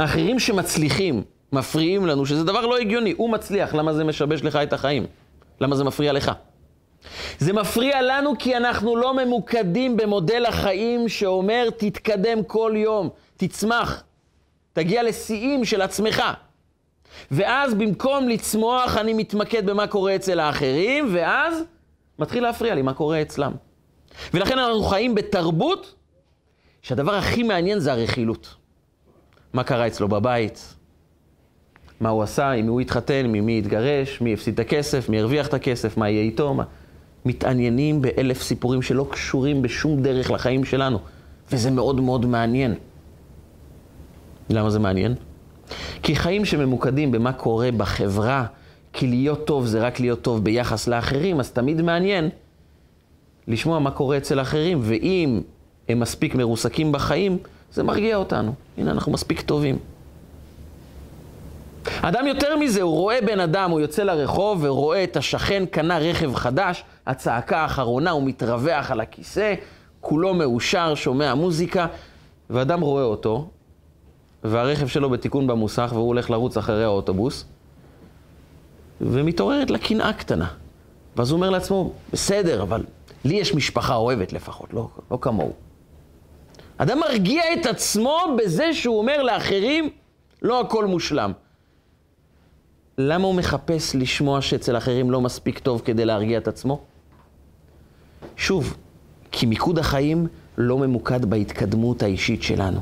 [0.00, 1.22] האחרים שמצליחים
[1.52, 3.14] מפריעים לנו, שזה דבר לא הגיוני.
[3.16, 5.06] הוא מצליח, למה זה משבש לך את החיים?
[5.60, 6.32] למה זה מפריע לך?
[7.38, 14.02] זה מפריע לנו כי אנחנו לא ממוקדים במודל החיים שאומר, תתקדם כל יום, תצמח,
[14.72, 16.22] תגיע לשיאים של עצמך.
[17.30, 21.62] ואז במקום לצמוח, אני מתמקד במה קורה אצל האחרים, ואז
[22.18, 23.52] מתחיל להפריע לי מה קורה אצלם.
[24.34, 25.94] ולכן אנחנו חיים בתרבות
[26.82, 28.54] שהדבר הכי מעניין זה הרכילות.
[29.52, 30.74] מה קרה אצלו בבית,
[32.00, 35.46] מה הוא עשה, עם מי הוא התחתן, ממי התגרש, מי הפסיד את הכסף, מי הרוויח
[35.46, 36.64] את הכסף, מה יהיה איתו, מה...
[37.24, 40.98] מתעניינים באלף סיפורים שלא קשורים בשום דרך לחיים שלנו,
[41.52, 42.74] וזה מאוד מאוד מעניין.
[44.50, 45.14] למה זה מעניין?
[46.02, 48.46] כי חיים שממוקדים במה קורה בחברה,
[48.92, 52.28] כי להיות טוב זה רק להיות טוב ביחס לאחרים, אז תמיד מעניין
[53.48, 55.40] לשמוע מה קורה אצל אחרים, ואם
[55.88, 57.38] הם מספיק מרוסקים בחיים,
[57.72, 58.54] זה מרגיע אותנו.
[58.78, 59.78] הנה, אנחנו מספיק טובים.
[62.02, 66.34] אדם יותר מזה, הוא רואה בן אדם, הוא יוצא לרחוב ורואה את השכן קנה רכב
[66.34, 69.54] חדש, הצעקה האחרונה, הוא מתרווח על הכיסא,
[70.00, 71.86] כולו מאושר, שומע מוזיקה,
[72.50, 73.48] ואדם רואה אותו,
[74.44, 77.44] והרכב שלו בתיקון במוסך, והוא הולך לרוץ אחרי האוטובוס,
[79.00, 80.46] ומתעוררת לה קנאה קטנה.
[81.16, 82.84] ואז הוא אומר לעצמו, בסדר, אבל
[83.24, 85.52] לי יש משפחה אוהבת לפחות, לא, לא כמוהו.
[86.76, 89.90] אדם מרגיע את עצמו בזה שהוא אומר לאחרים,
[90.42, 91.32] לא הכל מושלם.
[92.98, 96.80] למה הוא מחפש לשמוע שאצל אחרים לא מספיק טוב כדי להרגיע את עצמו?
[98.36, 98.76] שוב,
[99.32, 100.26] כי מיקוד החיים
[100.58, 102.80] לא ממוקד בהתקדמות האישית שלנו.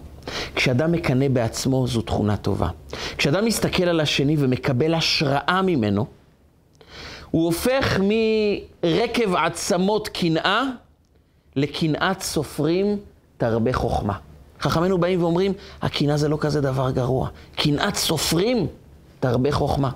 [0.54, 2.68] כשאדם מקנא בעצמו, זו תכונה טובה.
[3.16, 6.06] כשאדם מסתכל על השני ומקבל השראה ממנו,
[7.30, 10.62] הוא הופך מרקב עצמות קנאה
[11.56, 12.98] לקנאת סופרים
[13.36, 14.18] תרבה חוכמה.
[14.60, 17.28] חכמינו באים ואומרים, הקנאה זה לא כזה דבר גרוע.
[17.56, 18.66] קנאת סופרים
[19.20, 19.90] תרבה חוכמה.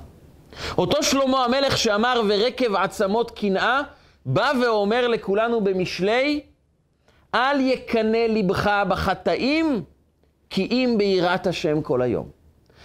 [0.78, 3.80] אותו שלמה המלך שאמר ורקב עצמות קנאה,
[4.26, 6.40] בא ואומר לכולנו במשלי,
[7.34, 9.82] אל יקנא לבך בחטאים,
[10.50, 12.26] כי אם ביראת השם כל היום.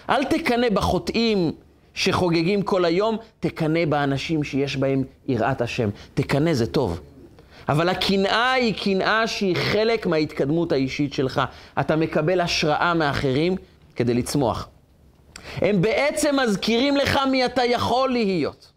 [0.09, 1.51] אל תקנא בחוטאים
[1.99, 5.89] שחוגגים כל היום, תקנא באנשים שיש בהם יראת השם.
[6.13, 6.99] תקנא זה טוב.
[7.69, 11.41] אבל הקנאה היא קנאה שהיא חלק מההתקדמות האישית שלך.
[11.79, 13.55] אתה מקבל השראה מאחרים
[13.95, 14.69] כדי לצמוח.
[15.55, 18.71] הם בעצם מזכירים לך מי אתה יכול להיות.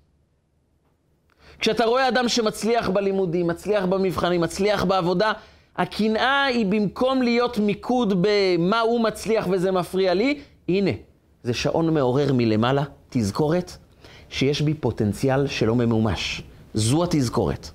[1.58, 5.32] כשאתה רואה אדם שמצליח בלימודים, מצליח במבחנים, מצליח בעבודה,
[5.76, 10.90] הקנאה היא במקום להיות מיקוד במה הוא מצליח וזה מפריע לי, הנה,
[11.42, 13.76] זה שעון מעורר מלמעלה, תזכורת,
[14.30, 16.42] שיש בי פוטנציאל שלא ממומש.
[16.74, 17.70] זו התזכורת.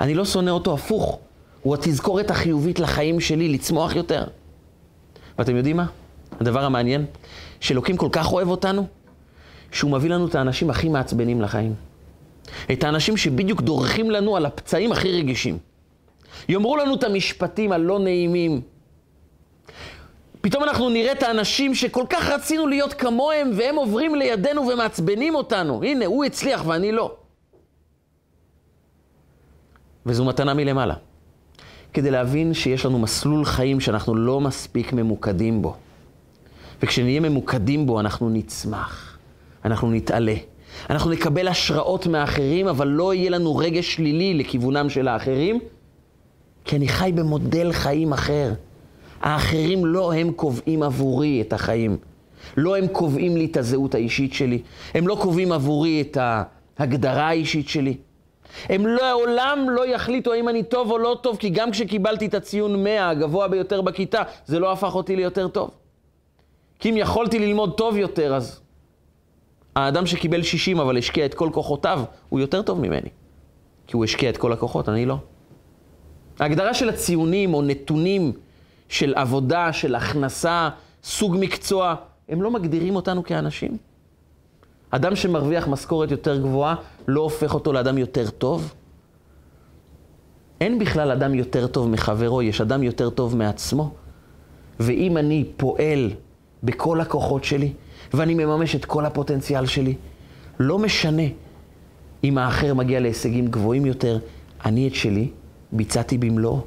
[0.00, 1.18] אני לא שונא אותו הפוך,
[1.62, 4.24] הוא התזכורת החיובית לחיים שלי, לצמוח יותר.
[5.38, 5.86] ואתם יודעים מה?
[6.40, 7.06] הדבר המעניין,
[7.60, 8.86] שאלוקים כל כך אוהב אותנו,
[9.72, 11.74] שהוא מביא לנו את האנשים הכי מעצבנים לחיים.
[12.72, 15.58] את האנשים שבדיוק דורכים לנו על הפצעים הכי רגישים.
[16.48, 18.60] יאמרו לנו את המשפטים הלא נעימים.
[20.40, 25.82] פתאום אנחנו נראה את האנשים שכל כך רצינו להיות כמוהם, והם עוברים לידינו ומעצבנים אותנו.
[25.82, 27.14] הנה, הוא הצליח ואני לא.
[30.06, 30.94] וזו מתנה מלמעלה.
[31.92, 35.76] כדי להבין שיש לנו מסלול חיים שאנחנו לא מספיק ממוקדים בו.
[36.82, 39.18] וכשנהיה ממוקדים בו, אנחנו נצמח,
[39.64, 40.34] אנחנו נתעלה.
[40.90, 45.58] אנחנו נקבל השראות מאחרים, אבל לא יהיה לנו רגש שלילי לכיוונם של האחרים,
[46.64, 48.52] כי אני חי במודל חיים אחר.
[49.20, 51.96] האחרים לא הם קובעים עבורי את החיים.
[52.56, 54.62] לא הם קובעים לי את הזהות האישית שלי.
[54.94, 56.18] הם לא קובעים עבורי את
[56.78, 57.96] ההגדרה האישית שלי.
[58.68, 62.84] הם לעולם לא יחליטו האם אני טוב או לא טוב, כי גם כשקיבלתי את הציון
[62.84, 65.70] 100 הגבוה ביותר בכיתה, זה לא הפך אותי ליותר טוב.
[66.78, 68.60] כי אם יכולתי ללמוד טוב יותר, אז
[69.76, 73.08] האדם שקיבל 60 אבל השקיע את כל כוחותיו, הוא יותר טוב ממני.
[73.86, 75.16] כי הוא השקיע את כל הכוחות, אני לא.
[76.38, 78.32] ההגדרה של הציונים או נתונים
[78.90, 80.68] של עבודה, של הכנסה,
[81.04, 81.94] סוג מקצוע,
[82.28, 83.76] הם לא מגדירים אותנו כאנשים.
[84.90, 86.74] אדם שמרוויח משכורת יותר גבוהה
[87.08, 88.74] לא הופך אותו לאדם יותר טוב?
[90.60, 93.94] אין בכלל אדם יותר טוב מחברו, יש אדם יותר טוב מעצמו.
[94.80, 96.10] ואם אני פועל
[96.62, 97.72] בכל הכוחות שלי,
[98.14, 99.94] ואני מממש את כל הפוטנציאל שלי.
[100.58, 101.22] לא משנה
[102.24, 104.18] אם האחר מגיע להישגים גבוהים יותר,
[104.64, 105.28] אני את שלי
[105.72, 106.60] ביצעתי במלואו,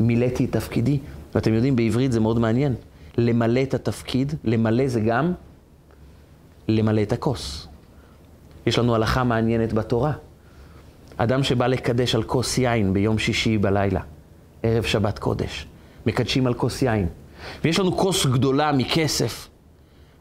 [0.00, 0.98] מילאתי את תפקידי.
[1.36, 2.74] ואתם יודעים, בעברית זה מאוד מעניין.
[3.18, 5.32] למלא את התפקיד, למלא זה גם
[6.68, 7.68] למלא את הכוס.
[8.66, 10.12] יש לנו הלכה מעניינת בתורה.
[11.16, 14.00] אדם שבא לקדש על כוס יין ביום שישי בלילה,
[14.62, 15.66] ערב שבת קודש,
[16.06, 17.06] מקדשים על כוס יין.
[17.64, 19.48] ויש לנו כוס גדולה מכסף,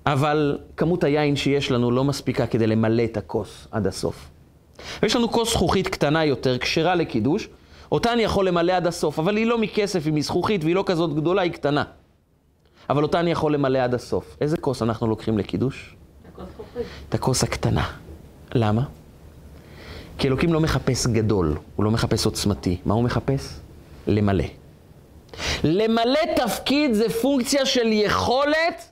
[0.06, 4.30] אבל כמות היין שיש לנו לא מספיקה כדי למלא את הכוס עד הסוף.
[5.04, 7.50] ויש לנו כוס זכוכית קטנה יותר, כשרה לקידוש,
[7.92, 11.14] אותה אני יכול למלא עד הסוף, אבל היא לא מכסף, היא מזכוכית והיא לא כזאת
[11.16, 11.84] גדולה, היא קטנה.
[12.90, 14.38] אבל אותה אני יכול למלא עד הסוף.
[14.42, 15.96] איזה כוס אנחנו לוקחים לקידוש?
[17.10, 17.92] את הכוס הקטנה.
[18.56, 18.82] למה?
[20.18, 22.78] כי אלוקים לא מחפש גדול, הוא לא מחפש עוצמתי.
[22.86, 23.60] מה הוא מחפש?
[24.08, 24.44] למלא.
[25.64, 28.92] למלא תפקיד זה פונקציה של יכולת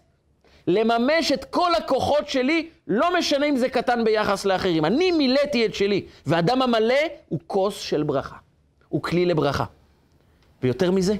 [0.67, 4.86] לממש את כל הכוחות שלי, לא משנה אם זה קטן ביחס לאחרים.
[4.86, 6.95] אני מילאתי את שלי, ואדם המלא
[7.29, 8.36] הוא כוס של ברכה.
[8.93, 9.65] הוא כלי לברכה.
[10.63, 11.15] ויותר מזה,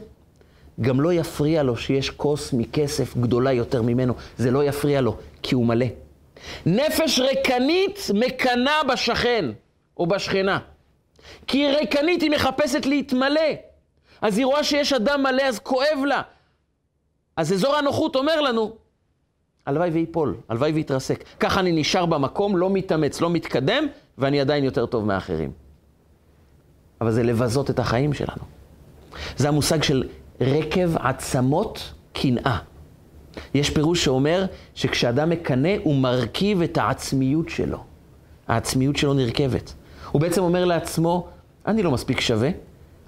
[0.82, 4.14] גם לא יפריע לו שיש כוס מכסף גדולה יותר ממנו.
[4.38, 5.86] זה לא יפריע לו, כי הוא מלא.
[6.66, 9.46] נפש ריקנית מקנאה בשכן
[9.98, 10.60] או בשכנה.
[11.48, 13.52] כי היא ריקנית, היא מחפשת להתמלא.
[14.22, 16.22] אז היא רואה שיש אדם מלא, אז כואב לה.
[17.38, 18.76] אז אזור הנוחות אומר לנו,
[19.66, 21.24] הלוואי וייפול, הלוואי ויתרסק.
[21.40, 25.63] ככה אני נשאר במקום, לא מתאמץ, לא מתקדם, ואני עדיין יותר טוב מאחרים.
[27.04, 28.44] אבל זה לבזות את החיים שלנו.
[29.38, 30.04] זה המושג של
[30.42, 32.58] רקב עצמות קנאה.
[33.54, 37.84] יש פירוש שאומר שכשאדם מקנא, הוא מרכיב את העצמיות שלו.
[38.48, 39.74] העצמיות שלו נרכבת.
[40.12, 41.28] הוא בעצם אומר לעצמו,
[41.68, 42.50] אני לא מספיק שווה,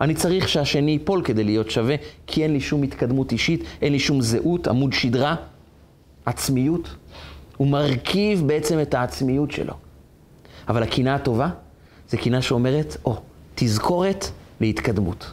[0.02, 1.96] אני צריך שהשני ייפול כדי להיות שווה,
[2.28, 5.36] כי אין לי שום התקדמות אישית, אין לי שום זהות, עמוד שדרה,
[6.26, 6.96] עצמיות.
[7.58, 9.74] הוא מרכיב בעצם את העצמיות שלו.
[10.68, 11.50] אבל הקנאה הטובה
[12.10, 13.20] זה קנאה שאומרת, או, oh,
[13.56, 14.26] תזכורת
[14.62, 15.32] להתקדמות.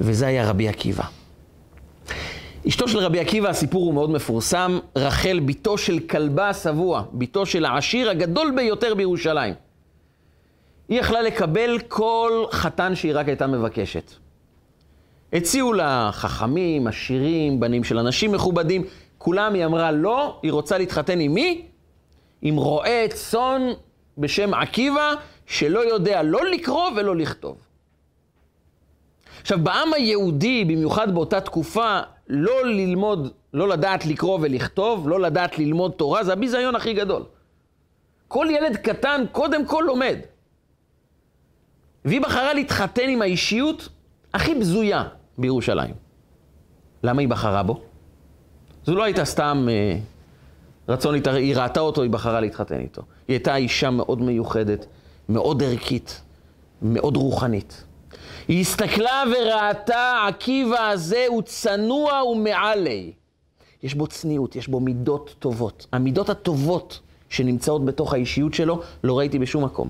[0.00, 1.04] וזה היה רבי עקיבא.
[2.68, 7.64] אשתו של רבי עקיבא, הסיפור הוא מאוד מפורסם, רחל, בתו של כלבה השבוע, בתו של
[7.64, 9.54] העשיר הגדול ביותר בירושלים.
[10.88, 14.12] היא יכלה לקבל כל חתן שהיא רק הייתה מבקשת.
[15.32, 18.84] הציעו לה חכמים, עשירים, בנים של אנשים מכובדים,
[19.18, 21.66] כולם היא אמרה לא, היא רוצה להתחתן עם מי?
[22.42, 23.62] עם רועה צאן
[24.18, 25.14] בשם עקיבא,
[25.48, 27.56] שלא יודע לא לקרוא ולא לכתוב.
[29.40, 35.92] עכשיו, בעם היהודי, במיוחד באותה תקופה, לא ללמוד, לא לדעת לקרוא ולכתוב, לא לדעת ללמוד
[35.92, 37.22] תורה, זה הביזיון הכי גדול.
[38.28, 40.18] כל ילד קטן קודם כל לומד.
[42.04, 43.88] והיא בחרה להתחתן עם האישיות
[44.34, 45.04] הכי בזויה
[45.38, 45.94] בירושלים.
[47.02, 47.80] למה היא בחרה בו?
[48.84, 49.98] זו לא הייתה סתם אה,
[50.88, 51.14] רצון.
[51.14, 53.02] היא ראתה אותו, היא בחרה להתחתן איתו.
[53.28, 54.86] היא הייתה אישה מאוד מיוחדת,
[55.28, 56.20] מאוד ערכית,
[56.82, 57.84] מאוד רוחנית.
[58.48, 63.12] היא הסתכלה וראתה, עקיבא הזה הוא צנוע ומעלי.
[63.82, 65.86] יש בו צניעות, יש בו מידות טובות.
[65.92, 69.88] המידות הטובות שנמצאות בתוך האישיות שלו, לא ראיתי בשום מקום.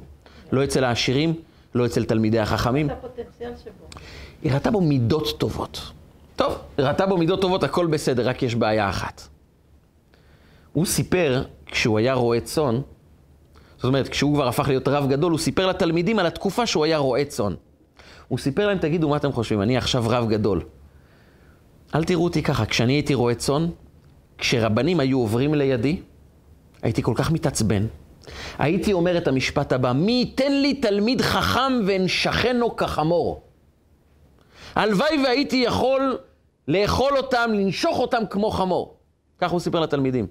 [0.52, 1.34] לא אצל העשירים,
[1.74, 2.88] לא אצל תלמידי החכמים.
[4.42, 5.80] היא ראתה בו מידות טובות.
[6.36, 9.22] טוב, ראתה בו מידות טובות, הכל בסדר, רק יש בעיה אחת.
[10.72, 12.80] הוא סיפר, כשהוא היה רועה צאן,
[13.78, 16.98] זאת אומרת, כשהוא כבר הפך להיות רב גדול, הוא סיפר לתלמידים על התקופה שהוא היה
[16.98, 17.54] רועה צאן.
[18.28, 19.62] הוא סיפר להם, תגידו, מה אתם חושבים?
[19.62, 20.62] אני עכשיו רב גדול.
[21.94, 23.66] אל תראו אותי ככה, כשאני הייתי רועה צאן,
[24.38, 26.00] כשרבנים היו עוברים לידי,
[26.82, 27.86] הייתי כל כך מתעצבן.
[28.58, 33.42] הייתי אומר את המשפט הבא, מי ייתן לי תלמיד חכם ואנשכנו כחמור?
[34.74, 36.18] הלוואי והייתי יכול
[36.68, 38.96] לאכול אותם, לנשוך אותם כמו חמור.
[39.38, 40.26] כך הוא סיפר לתלמידים.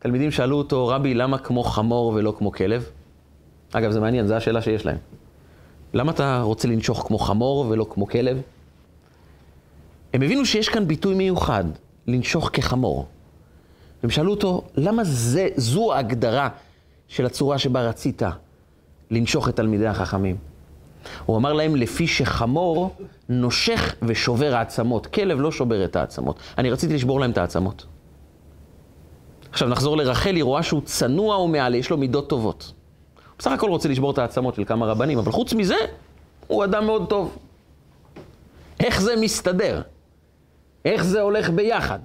[0.00, 2.90] תלמידים שאלו אותו, רבי, למה כמו חמור ולא כמו כלב?
[3.72, 4.96] אגב, זה מעניין, זו השאלה שיש להם.
[5.94, 8.40] למה אתה רוצה לנשוך כמו חמור ולא כמו כלב?
[10.14, 11.64] הם הבינו שיש כאן ביטוי מיוחד,
[12.06, 13.06] לנשוך כחמור.
[14.02, 16.48] והם שאלו אותו, למה זה, זו ההגדרה
[17.08, 18.22] של הצורה שבה רצית
[19.10, 20.36] לנשוך את תלמידי החכמים?
[21.26, 22.94] הוא אמר להם, לפי שחמור
[23.28, 25.06] נושך ושובר העצמות.
[25.06, 26.38] כלב לא שובר את העצמות.
[26.58, 27.86] אני רציתי לשבור להם את העצמות.
[29.52, 32.72] עכשיו נחזור לרחל, היא רואה שהוא צנוע ומעלה, יש לו מידות טובות.
[33.38, 35.76] בסך הכל רוצה לשבור את העצמות של כמה רבנים, אבל חוץ מזה,
[36.46, 37.38] הוא אדם מאוד טוב.
[38.80, 39.82] איך זה מסתדר?
[40.84, 41.98] איך זה הולך ביחד?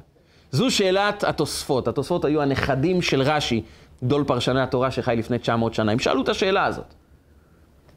[0.52, 1.88] זו שאלת התוספות.
[1.88, 3.62] התוספות היו הנכדים של רש"י,
[4.04, 5.92] גדול פרשני התורה שחי לפני 900 שנה.
[5.92, 6.94] הם שאלו את השאלה הזאת.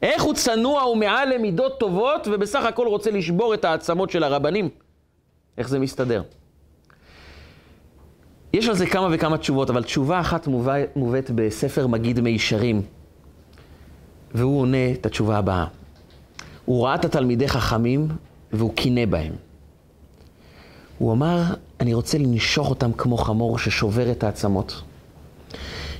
[0.01, 4.69] איך הוא צנוע ומעל למידות טובות, ובסך הכל רוצה לשבור את העצמות של הרבנים?
[5.57, 6.21] איך זה מסתדר?
[8.53, 10.47] יש על זה כמה וכמה תשובות, אבל תשובה אחת
[10.95, 12.81] מובאת בספר מגיד מישרים,
[14.33, 15.65] והוא עונה את התשובה הבאה.
[16.65, 18.07] הוא ראה את התלמידי חכמים
[18.53, 19.33] והוא קינא בהם.
[20.97, 21.43] הוא אמר,
[21.79, 24.81] אני רוצה לנשוך אותם כמו חמור ששובר את העצמות.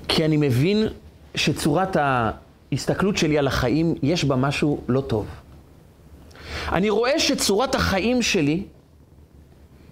[0.08, 0.88] כי אני מבין
[1.36, 5.26] שצורת ההסתכלות שלי על החיים, יש בה משהו לא טוב.
[6.72, 8.64] אני רואה שצורת החיים שלי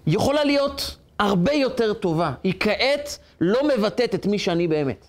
[0.08, 2.34] יכולה להיות הרבה יותר טובה.
[2.44, 5.06] היא כעת לא מבטאת את מי שאני באמת.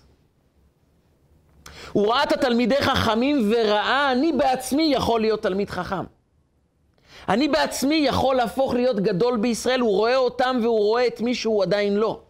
[1.91, 6.03] הוא ראה את התלמידי חכמים וראה, אני בעצמי יכול להיות תלמיד חכם.
[7.29, 11.63] אני בעצמי יכול להפוך להיות גדול בישראל, הוא רואה אותם והוא רואה את מי שהוא
[11.63, 12.21] עדיין לא.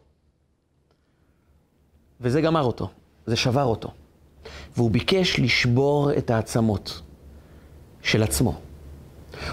[2.21, 2.89] וזה גמר אותו,
[3.25, 3.91] זה שבר אותו.
[4.75, 7.01] והוא ביקש לשבור את העצמות
[8.01, 8.53] של עצמו.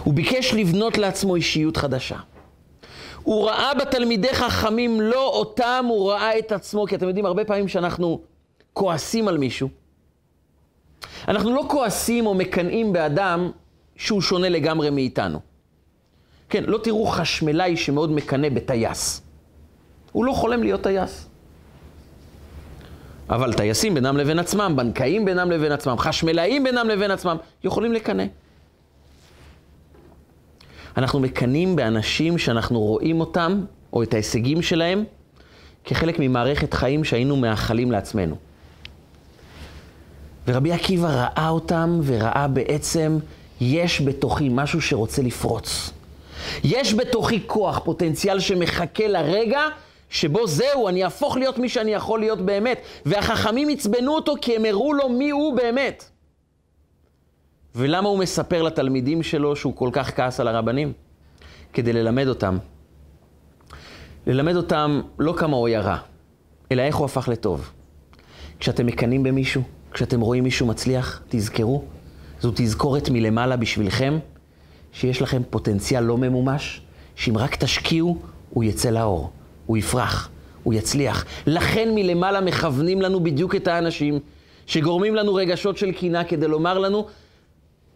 [0.05, 2.16] הוא ביקש לבנות לעצמו אישיות חדשה.
[3.27, 7.68] הוא ראה בתלמידי חכמים לא אותם, הוא ראה את עצמו, כי אתם יודעים, הרבה פעמים
[7.68, 8.20] שאנחנו
[8.72, 9.68] כועסים על מישהו,
[11.29, 13.51] אנחנו לא כועסים או מקנאים באדם
[13.97, 15.41] שהוא שונה לגמרי מאיתנו.
[16.49, 19.22] כן, לא תראו חשמלאי שמאוד מקנא בטייס.
[20.12, 21.29] הוא לא חולם להיות טייס.
[23.31, 28.24] אבל טייסים בינם לבין עצמם, בנקאים בינם לבין עצמם, חשמלאים בינם לבין עצמם, יכולים לקנא.
[30.97, 35.05] אנחנו מקנאים באנשים שאנחנו רואים אותם, או את ההישגים שלהם,
[35.84, 38.36] כחלק ממערכת חיים שהיינו מאחלים לעצמנו.
[40.49, 43.18] ורבי עקיבא ראה אותם וראה בעצם,
[43.61, 45.90] יש בתוכי משהו שרוצה לפרוץ.
[46.64, 49.61] יש בתוכי כוח, פוטנציאל שמחכה לרגע
[50.11, 52.80] שבו זהו, אני אהפוך להיות מי שאני יכול להיות באמת.
[53.07, 56.05] והחכמים עצבנו אותו כי הם הראו לו מי הוא באמת.
[57.79, 60.93] ולמה הוא מספר לתלמידים שלו שהוא כל כך כעס על הרבנים?
[61.72, 62.59] כדי ללמד אותם.
[64.27, 65.99] ללמד אותם לא כמה הוא ירה,
[66.72, 67.70] אלא איך הוא הפך לטוב.
[68.61, 69.62] כשאתם מקנאים במישהו,
[69.93, 71.85] כשאתם רואים מישהו מצליח, תזכרו,
[72.41, 74.18] זו תזכורת מלמעלה בשבילכם,
[74.93, 76.81] שיש לכם פוטנציאל לא ממומש,
[77.14, 78.18] שאם רק תשקיעו,
[78.51, 79.31] הוא יצא לאור,
[79.66, 80.29] הוא יפרח,
[80.62, 81.24] הוא יצליח.
[81.47, 84.20] לכן מלמעלה מכוונים לנו בדיוק את האנשים
[84.66, 87.07] שגורמים לנו רגשות של קינה כדי לומר לנו,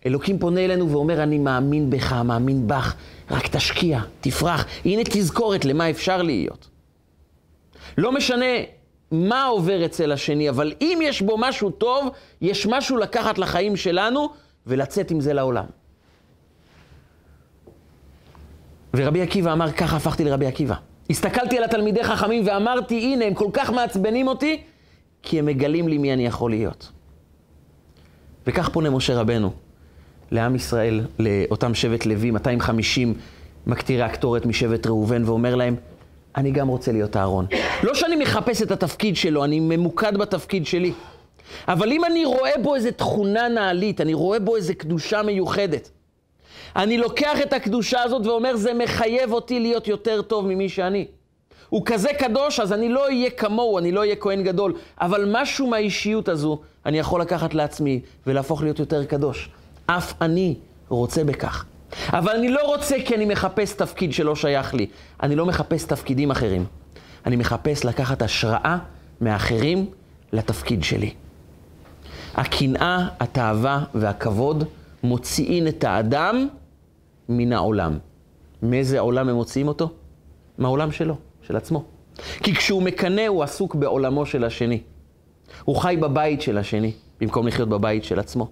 [0.06, 2.94] אלוקים פונה אלינו ואומר, אני מאמין בך, מאמין בך,
[3.30, 4.66] רק תשקיע, תפרח.
[4.84, 6.68] הנה תזכורת למה אפשר להיות.
[7.98, 8.46] לא משנה
[9.10, 12.08] מה עובר אצל השני, אבל אם יש בו משהו טוב,
[12.40, 14.28] יש משהו לקחת לחיים שלנו
[14.66, 15.64] ולצאת עם זה לעולם.
[18.94, 20.74] ורבי עקיבא אמר, ככה הפכתי לרבי עקיבא.
[21.10, 24.62] הסתכלתי על התלמידי חכמים ואמרתי, הנה, הם כל כך מעצבנים אותי,
[25.22, 26.92] כי הם מגלים לי מי אני יכול להיות.
[28.46, 29.52] וכך פונה משה רבנו
[30.30, 33.14] לעם ישראל, לאותם שבט לוי, 250
[33.66, 35.76] מקטירי הקטורת משבט ראובן, ואומר להם,
[36.36, 37.46] אני גם רוצה להיות אהרון.
[37.82, 40.92] לא שאני מחפש את התפקיד שלו, אני ממוקד בתפקיד שלי.
[41.68, 45.90] אבל אם אני רואה בו איזו תכונה נעלית, אני רואה בו איזו קדושה מיוחדת,
[46.76, 51.06] אני לוקח את הקדושה הזאת ואומר, זה מחייב אותי להיות יותר טוב ממי שאני.
[51.68, 54.74] הוא כזה קדוש, אז אני לא אהיה כמוהו, אני לא אהיה כהן גדול.
[55.00, 59.48] אבל משהו מהאישיות הזו אני יכול לקחת לעצמי ולהפוך להיות יותר קדוש.
[59.86, 60.54] אף אני
[60.88, 61.64] רוצה בכך.
[62.08, 64.86] אבל אני לא רוצה כי אני מחפש תפקיד שלא שייך לי.
[65.22, 66.64] אני לא מחפש תפקידים אחרים.
[67.26, 68.78] אני מחפש לקחת השראה
[69.20, 69.86] מאחרים
[70.32, 71.14] לתפקיד שלי.
[72.34, 74.64] הקנאה, התאווה והכבוד
[75.02, 76.48] מוציאים את האדם
[77.28, 77.98] מן העולם.
[78.62, 79.90] מאיזה עולם הם מוציאים אותו?
[80.58, 81.84] מהעולם שלו, של עצמו.
[82.42, 84.80] כי כשהוא מקנא הוא עסוק בעולמו של השני.
[85.64, 88.48] הוא חי בבית של השני, במקום לחיות בבית של עצמו.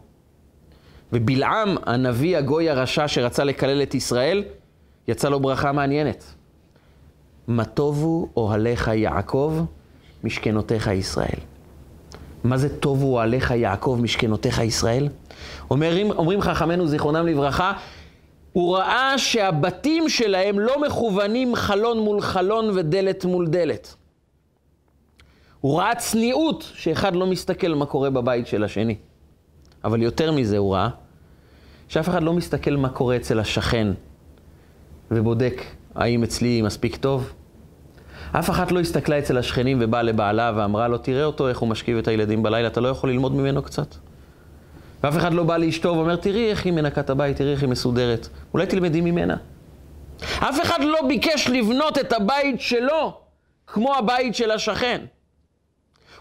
[1.12, 4.44] ובלעם, הנביא הגוי הרשע שרצה לקלל את ישראל,
[5.09, 6.34] יצא לו ברכה מעניינת.
[7.48, 9.61] מה טובו אוהליך יעקב,
[10.24, 11.38] משכנותיך ישראל.
[12.44, 15.09] מה זה טובו אוהליך יעקב, משכנותיך ישראל?
[15.70, 17.72] אומרים, אומרים חכמינו, זיכרונם לברכה,
[18.52, 23.94] הוא ראה שהבתים שלהם לא מכוונים חלון מול חלון ודלת מול דלת.
[25.61, 28.96] הוא ראה צניעות שאחד לא מסתכל מה קורה בבית של השני.
[29.85, 30.89] אבל יותר מזה הוא ראה
[31.89, 33.89] שאף אחד לא מסתכל מה קורה אצל השכן
[35.11, 35.62] ובודק
[35.95, 37.33] האם אצלי מספיק טוב.
[38.33, 41.99] אף אחת לא הסתכלה אצל השכנים ובאה לבעלה ואמרה לו, תראה אותו איך הוא משכיב
[41.99, 43.95] את הילדים בלילה, אתה לא יכול ללמוד ממנו קצת?
[45.03, 47.68] ואף אחד לא בא לאשתו ואומר, תראי איך היא מנקה את הבית, תראי איך היא
[47.68, 48.29] מסודרת.
[48.55, 49.37] אולי תלמדי ממנה.
[50.39, 53.20] אף אחד לא ביקש לבנות את הבית שלו
[53.66, 55.01] כמו הבית של השכן.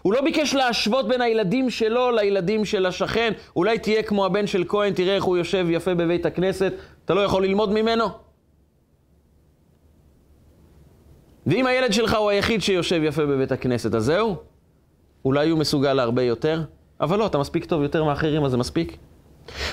[0.02, 3.32] הוא לא ביקש להשוות בין הילדים שלו לילדים של השכן.
[3.56, 6.72] אולי תהיה כמו הבן של כהן, תראה איך הוא יושב יפה בבית הכנסת,
[7.04, 8.06] אתה לא יכול ללמוד ממנו?
[11.46, 14.36] ואם הילד שלך הוא היחיד שיושב יפה בבית הכנסת, אז זהו?
[15.24, 16.62] אולי הוא מסוגל להרבה יותר?
[17.00, 18.96] אבל לא, אתה מספיק טוב יותר מאחרים, אז זה מספיק.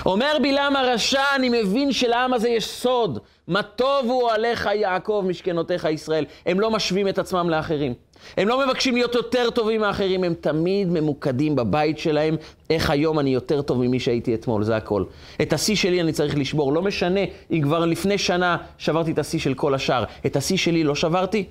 [0.06, 3.18] אומר בלעם הרשע, אני מבין שלעם הזה יש סוד.
[3.48, 6.24] מה טוב הוא עליך יעקב משכנותיך ישראל.
[6.46, 7.94] הם לא משווים את עצמם לאחרים.
[8.36, 12.36] הם לא מבקשים להיות יותר טובים מאחרים, הם תמיד ממוקדים בבית שלהם,
[12.70, 15.04] איך היום אני יותר טוב ממי שהייתי אתמול, זה הכל.
[15.42, 17.20] את השיא שלי אני צריך לשבור, לא משנה
[17.50, 20.04] אם כבר לפני שנה שברתי את השיא של כל השאר.
[20.26, 21.44] את השיא שלי לא שברתי,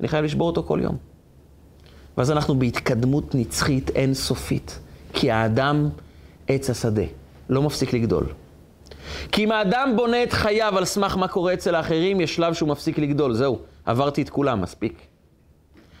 [0.00, 0.96] אני חייב לשבור אותו כל יום.
[2.18, 4.78] ואז אנחנו בהתקדמות נצחית אינסופית.
[5.12, 5.88] כי האדם
[6.48, 7.02] עץ השדה,
[7.48, 8.26] לא מפסיק לגדול.
[9.32, 12.68] כי אם האדם בונה את חייו על סמך מה קורה אצל האחרים, יש שלב שהוא
[12.68, 13.34] מפסיק לגדול.
[13.34, 15.06] זהו, עברתי את כולם, מספיק.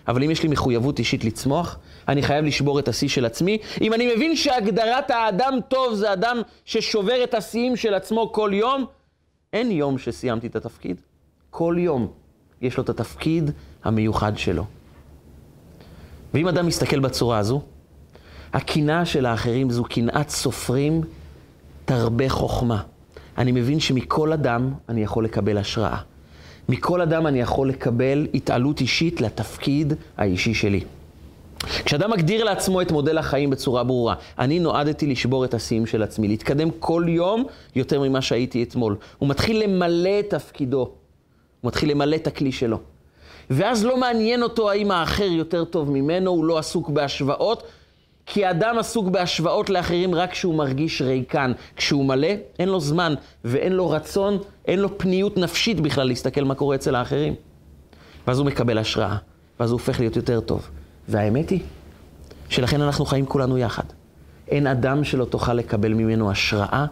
[0.08, 1.78] אבל אם יש לי מחויבות אישית לצמוח,
[2.08, 3.58] אני חייב לשבור את השיא של עצמי.
[3.80, 8.84] אם אני מבין שהגדרת האדם טוב זה אדם ששובר את השיאים של עצמו כל יום,
[9.52, 11.00] אין יום שסיימתי את התפקיד.
[11.50, 12.08] כל יום
[12.62, 13.50] יש לו את התפקיד
[13.84, 14.64] המיוחד שלו.
[16.34, 17.62] ואם אדם מסתכל בצורה הזו,
[18.52, 21.00] הקנאה של האחרים זו קנאת סופרים
[21.86, 22.82] תרבה חוכמה.
[23.38, 25.98] אני מבין שמכל אדם אני יכול לקבל השראה.
[26.68, 30.80] מכל אדם אני יכול לקבל התעלות אישית לתפקיד האישי שלי.
[31.84, 36.28] כשאדם מגדיר לעצמו את מודל החיים בצורה ברורה, אני נועדתי לשבור את השיאים של עצמי,
[36.28, 37.44] להתקדם כל יום
[37.76, 38.96] יותר ממה שהייתי אתמול.
[39.18, 40.90] הוא מתחיל למלא את תפקידו,
[41.60, 42.78] הוא מתחיל למלא את הכלי שלו.
[43.50, 47.62] ואז לא מעניין אותו האם האחר יותר טוב ממנו, הוא לא עסוק בהשוואות,
[48.26, 51.52] כי אדם עסוק בהשוואות לאחרים רק כשהוא מרגיש ריקן.
[51.76, 53.14] כשהוא מלא, אין לו זמן
[53.44, 57.34] ואין לו רצון, אין לו פניות נפשית בכלל להסתכל מה קורה אצל האחרים.
[58.26, 59.16] ואז הוא מקבל השראה,
[59.60, 60.68] ואז הוא הופך להיות יותר טוב.
[61.08, 61.60] והאמת היא
[62.48, 63.84] שלכן אנחנו חיים כולנו יחד.
[64.48, 66.86] אין אדם שלא תוכל לקבל ממנו השראה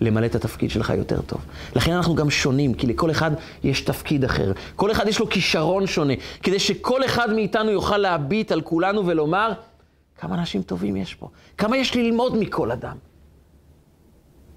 [0.00, 1.40] למלא את התפקיד שלך יותר טוב.
[1.76, 3.30] לכן אנחנו גם שונים, כי לכל אחד
[3.64, 4.52] יש תפקיד אחר.
[4.76, 9.52] כל אחד יש לו כישרון שונה, כדי שכל אחד מאיתנו יוכל להביט על כולנו ולומר,
[10.22, 12.96] כמה אנשים טובים יש פה, כמה יש ללמוד מכל אדם.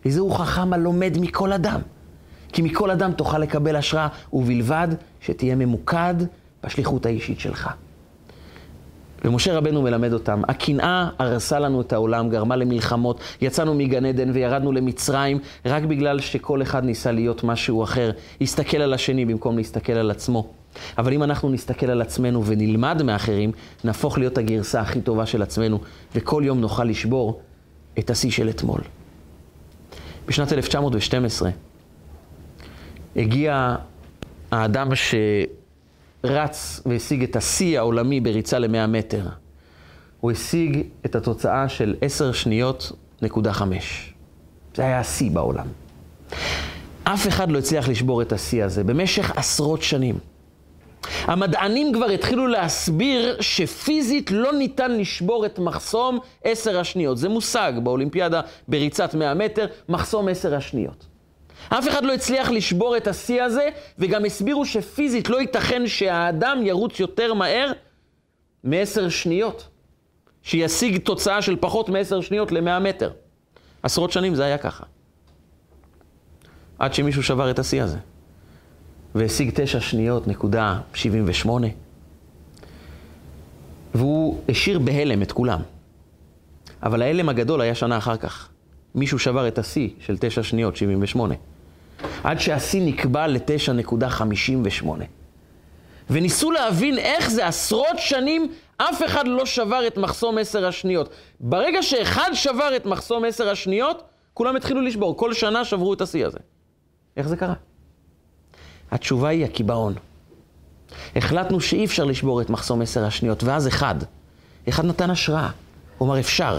[0.06, 1.80] וזהו חכם הלומד מכל אדם.
[2.54, 4.88] כי מכל אדם תוכל לקבל השראה, ובלבד
[5.22, 6.16] שתהיה ממוקד
[6.64, 7.70] בשליחות האישית שלך.
[9.26, 14.72] ומשה רבנו מלמד אותם, הקנאה הרסה לנו את העולם, גרמה למלחמות, יצאנו מגן עדן וירדנו
[14.72, 18.12] למצרים, רק בגלל שכל אחד ניסה להיות משהו אחר,
[18.42, 20.54] הסתכל על השני במקום להסתכל על עצמו.
[20.98, 23.52] אבל אם אנחנו נסתכל על עצמנו ונלמד מאחרים,
[23.84, 25.80] נהפוך להיות הגרסה הכי טובה של עצמנו,
[26.16, 27.42] וכל יום נוכל לשבור
[28.00, 28.82] את השיא של אתמול.
[30.28, 31.50] בשנת 1912
[33.16, 33.76] הגיע
[34.52, 34.90] האדם
[36.24, 39.28] שרץ והשיג את השיא העולמי בריצה ל-100 מטר.
[40.20, 44.14] הוא השיג את התוצאה של 10 שניות נקודה 5.
[44.76, 45.68] זה היה השיא בעולם.
[47.04, 50.16] אף אחד לא הצליח לשבור את השיא הזה במשך עשרות שנים.
[51.22, 57.18] המדענים כבר התחילו להסביר שפיזית לא ניתן לשבור את מחסום עשר השניות.
[57.18, 61.06] זה מושג באולימפיאדה בריצת 100 מטר, מחסום עשר השניות.
[61.70, 67.00] אף אחד לא הצליח לשבור את השיא הזה, וגם הסבירו שפיזית לא ייתכן שהאדם ירוץ
[67.00, 67.72] יותר מהר
[68.64, 69.68] מעשר שניות.
[70.44, 73.12] שישיג תוצאה של פחות מעשר שניות למאה מטר.
[73.84, 74.84] עשרות שנים זה היה ככה.
[76.80, 77.98] עד שמישהו שבר את השיא הזה.
[79.16, 81.68] והשיג תשע שניות, נקודה שבעים ושמונה.
[83.96, 85.62] והוא השאיר בהלם את כולם.
[86.84, 88.50] אבל ההלם הגדול היה שנה אחר כך.
[88.96, 91.36] מישהו שבר את השיא של תשע שניות, שבעים ושמונה.
[92.24, 95.06] עד שהשיא נקבע לתשע נקודה חמישים ושמונה.
[96.10, 101.10] וניסו להבין איך זה עשרות שנים, אף אחד לא שבר את מחסום עשר השניות.
[101.40, 104.04] ברגע שאחד שבר את מחסום עשר השניות,
[104.34, 105.18] כולם התחילו לשבור.
[105.18, 106.40] כל שנה שברו את השיא הזה.
[107.18, 107.54] איך זה קרה?
[108.96, 109.94] התשובה היא הקיבעון.
[111.16, 113.96] החלטנו שאי אפשר לשבור את מחסום עשר השניות, ואז אחד,
[114.70, 115.50] אחד נתן השראה,
[115.98, 116.58] הוא אמר אפשר.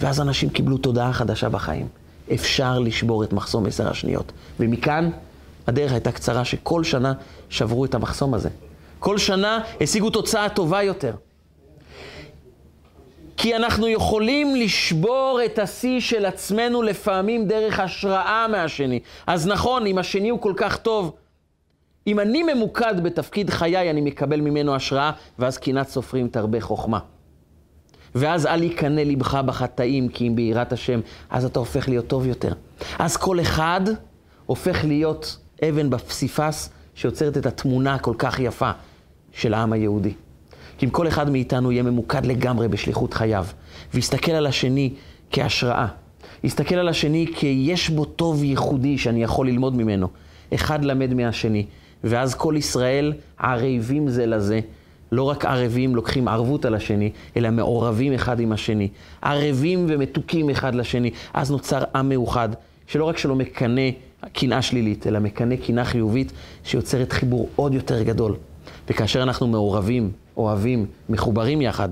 [0.00, 1.88] ואז אנשים קיבלו תודעה חדשה בחיים.
[2.34, 4.32] אפשר לשבור את מחסום עשר השניות.
[4.60, 5.10] ומכאן
[5.66, 7.12] הדרך הייתה קצרה, שכל שנה
[7.48, 8.48] שברו את המחסום הזה.
[8.98, 11.14] כל שנה השיגו תוצאה טובה יותר.
[13.42, 19.00] כי אנחנו יכולים לשבור את השיא של עצמנו לפעמים דרך השראה מהשני.
[19.26, 21.12] אז נכון, אם השני הוא כל כך טוב,
[22.06, 26.98] אם אני ממוקד בתפקיד חיי, אני מקבל ממנו השראה, ואז קנאת סופרים תרבה חוכמה.
[28.14, 32.52] ואז אל יקנא לבך בחטאים, כי אם ביראת השם, אז אתה הופך להיות טוב יותר.
[32.98, 33.80] אז כל אחד
[34.46, 35.38] הופך להיות
[35.68, 38.70] אבן בפסיפס שיוצרת את התמונה הכל כך יפה
[39.32, 40.12] של העם היהודי.
[40.80, 43.46] כי אם כל אחד מאיתנו יהיה ממוקד לגמרי בשליחות חייו,
[43.94, 44.90] ויסתכל על השני
[45.30, 45.86] כהשראה,
[46.44, 50.08] יסתכל על השני כי יש בו טוב ייחודי שאני יכול ללמוד ממנו,
[50.54, 51.66] אחד למד מהשני,
[52.04, 54.60] ואז כל ישראל ערבים זה לזה,
[55.12, 58.88] לא רק ערבים לוקחים ערבות על השני, אלא מעורבים אחד עם השני,
[59.22, 62.48] ערבים ומתוקים אחד לשני, אז נוצר עם מאוחד,
[62.86, 63.90] שלא רק שלא מקנא
[64.32, 66.32] קנאה שלילית, אלא מקנא קנאה חיובית,
[66.64, 68.34] שיוצרת חיבור עוד יותר גדול.
[68.90, 70.10] וכאשר אנחנו מעורבים,
[70.40, 71.88] אוהבים, מחוברים יחד,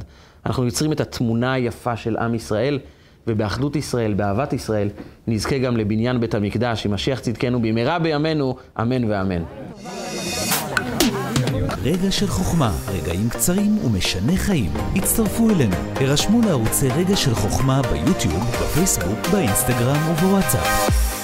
[0.47, 2.79] אנחנו יוצרים את התמונה היפה של עם ישראל,
[3.27, 4.89] ובאחדות ישראל, באהבת ישראל,
[5.27, 9.43] נזכה גם לבניין בית המקדש, עם משיח צדקנו במהרה בימינו, אמן ואמן.
[11.83, 14.71] רגע של חוכמה, רגעים קצרים ומשנה חיים.
[14.97, 21.18] הצטרפו אלינו, הרשמו לערוצי רגע של חוכמה ביוטיוב, בפייסבוק, באינסטגרם ובוואטסאפ.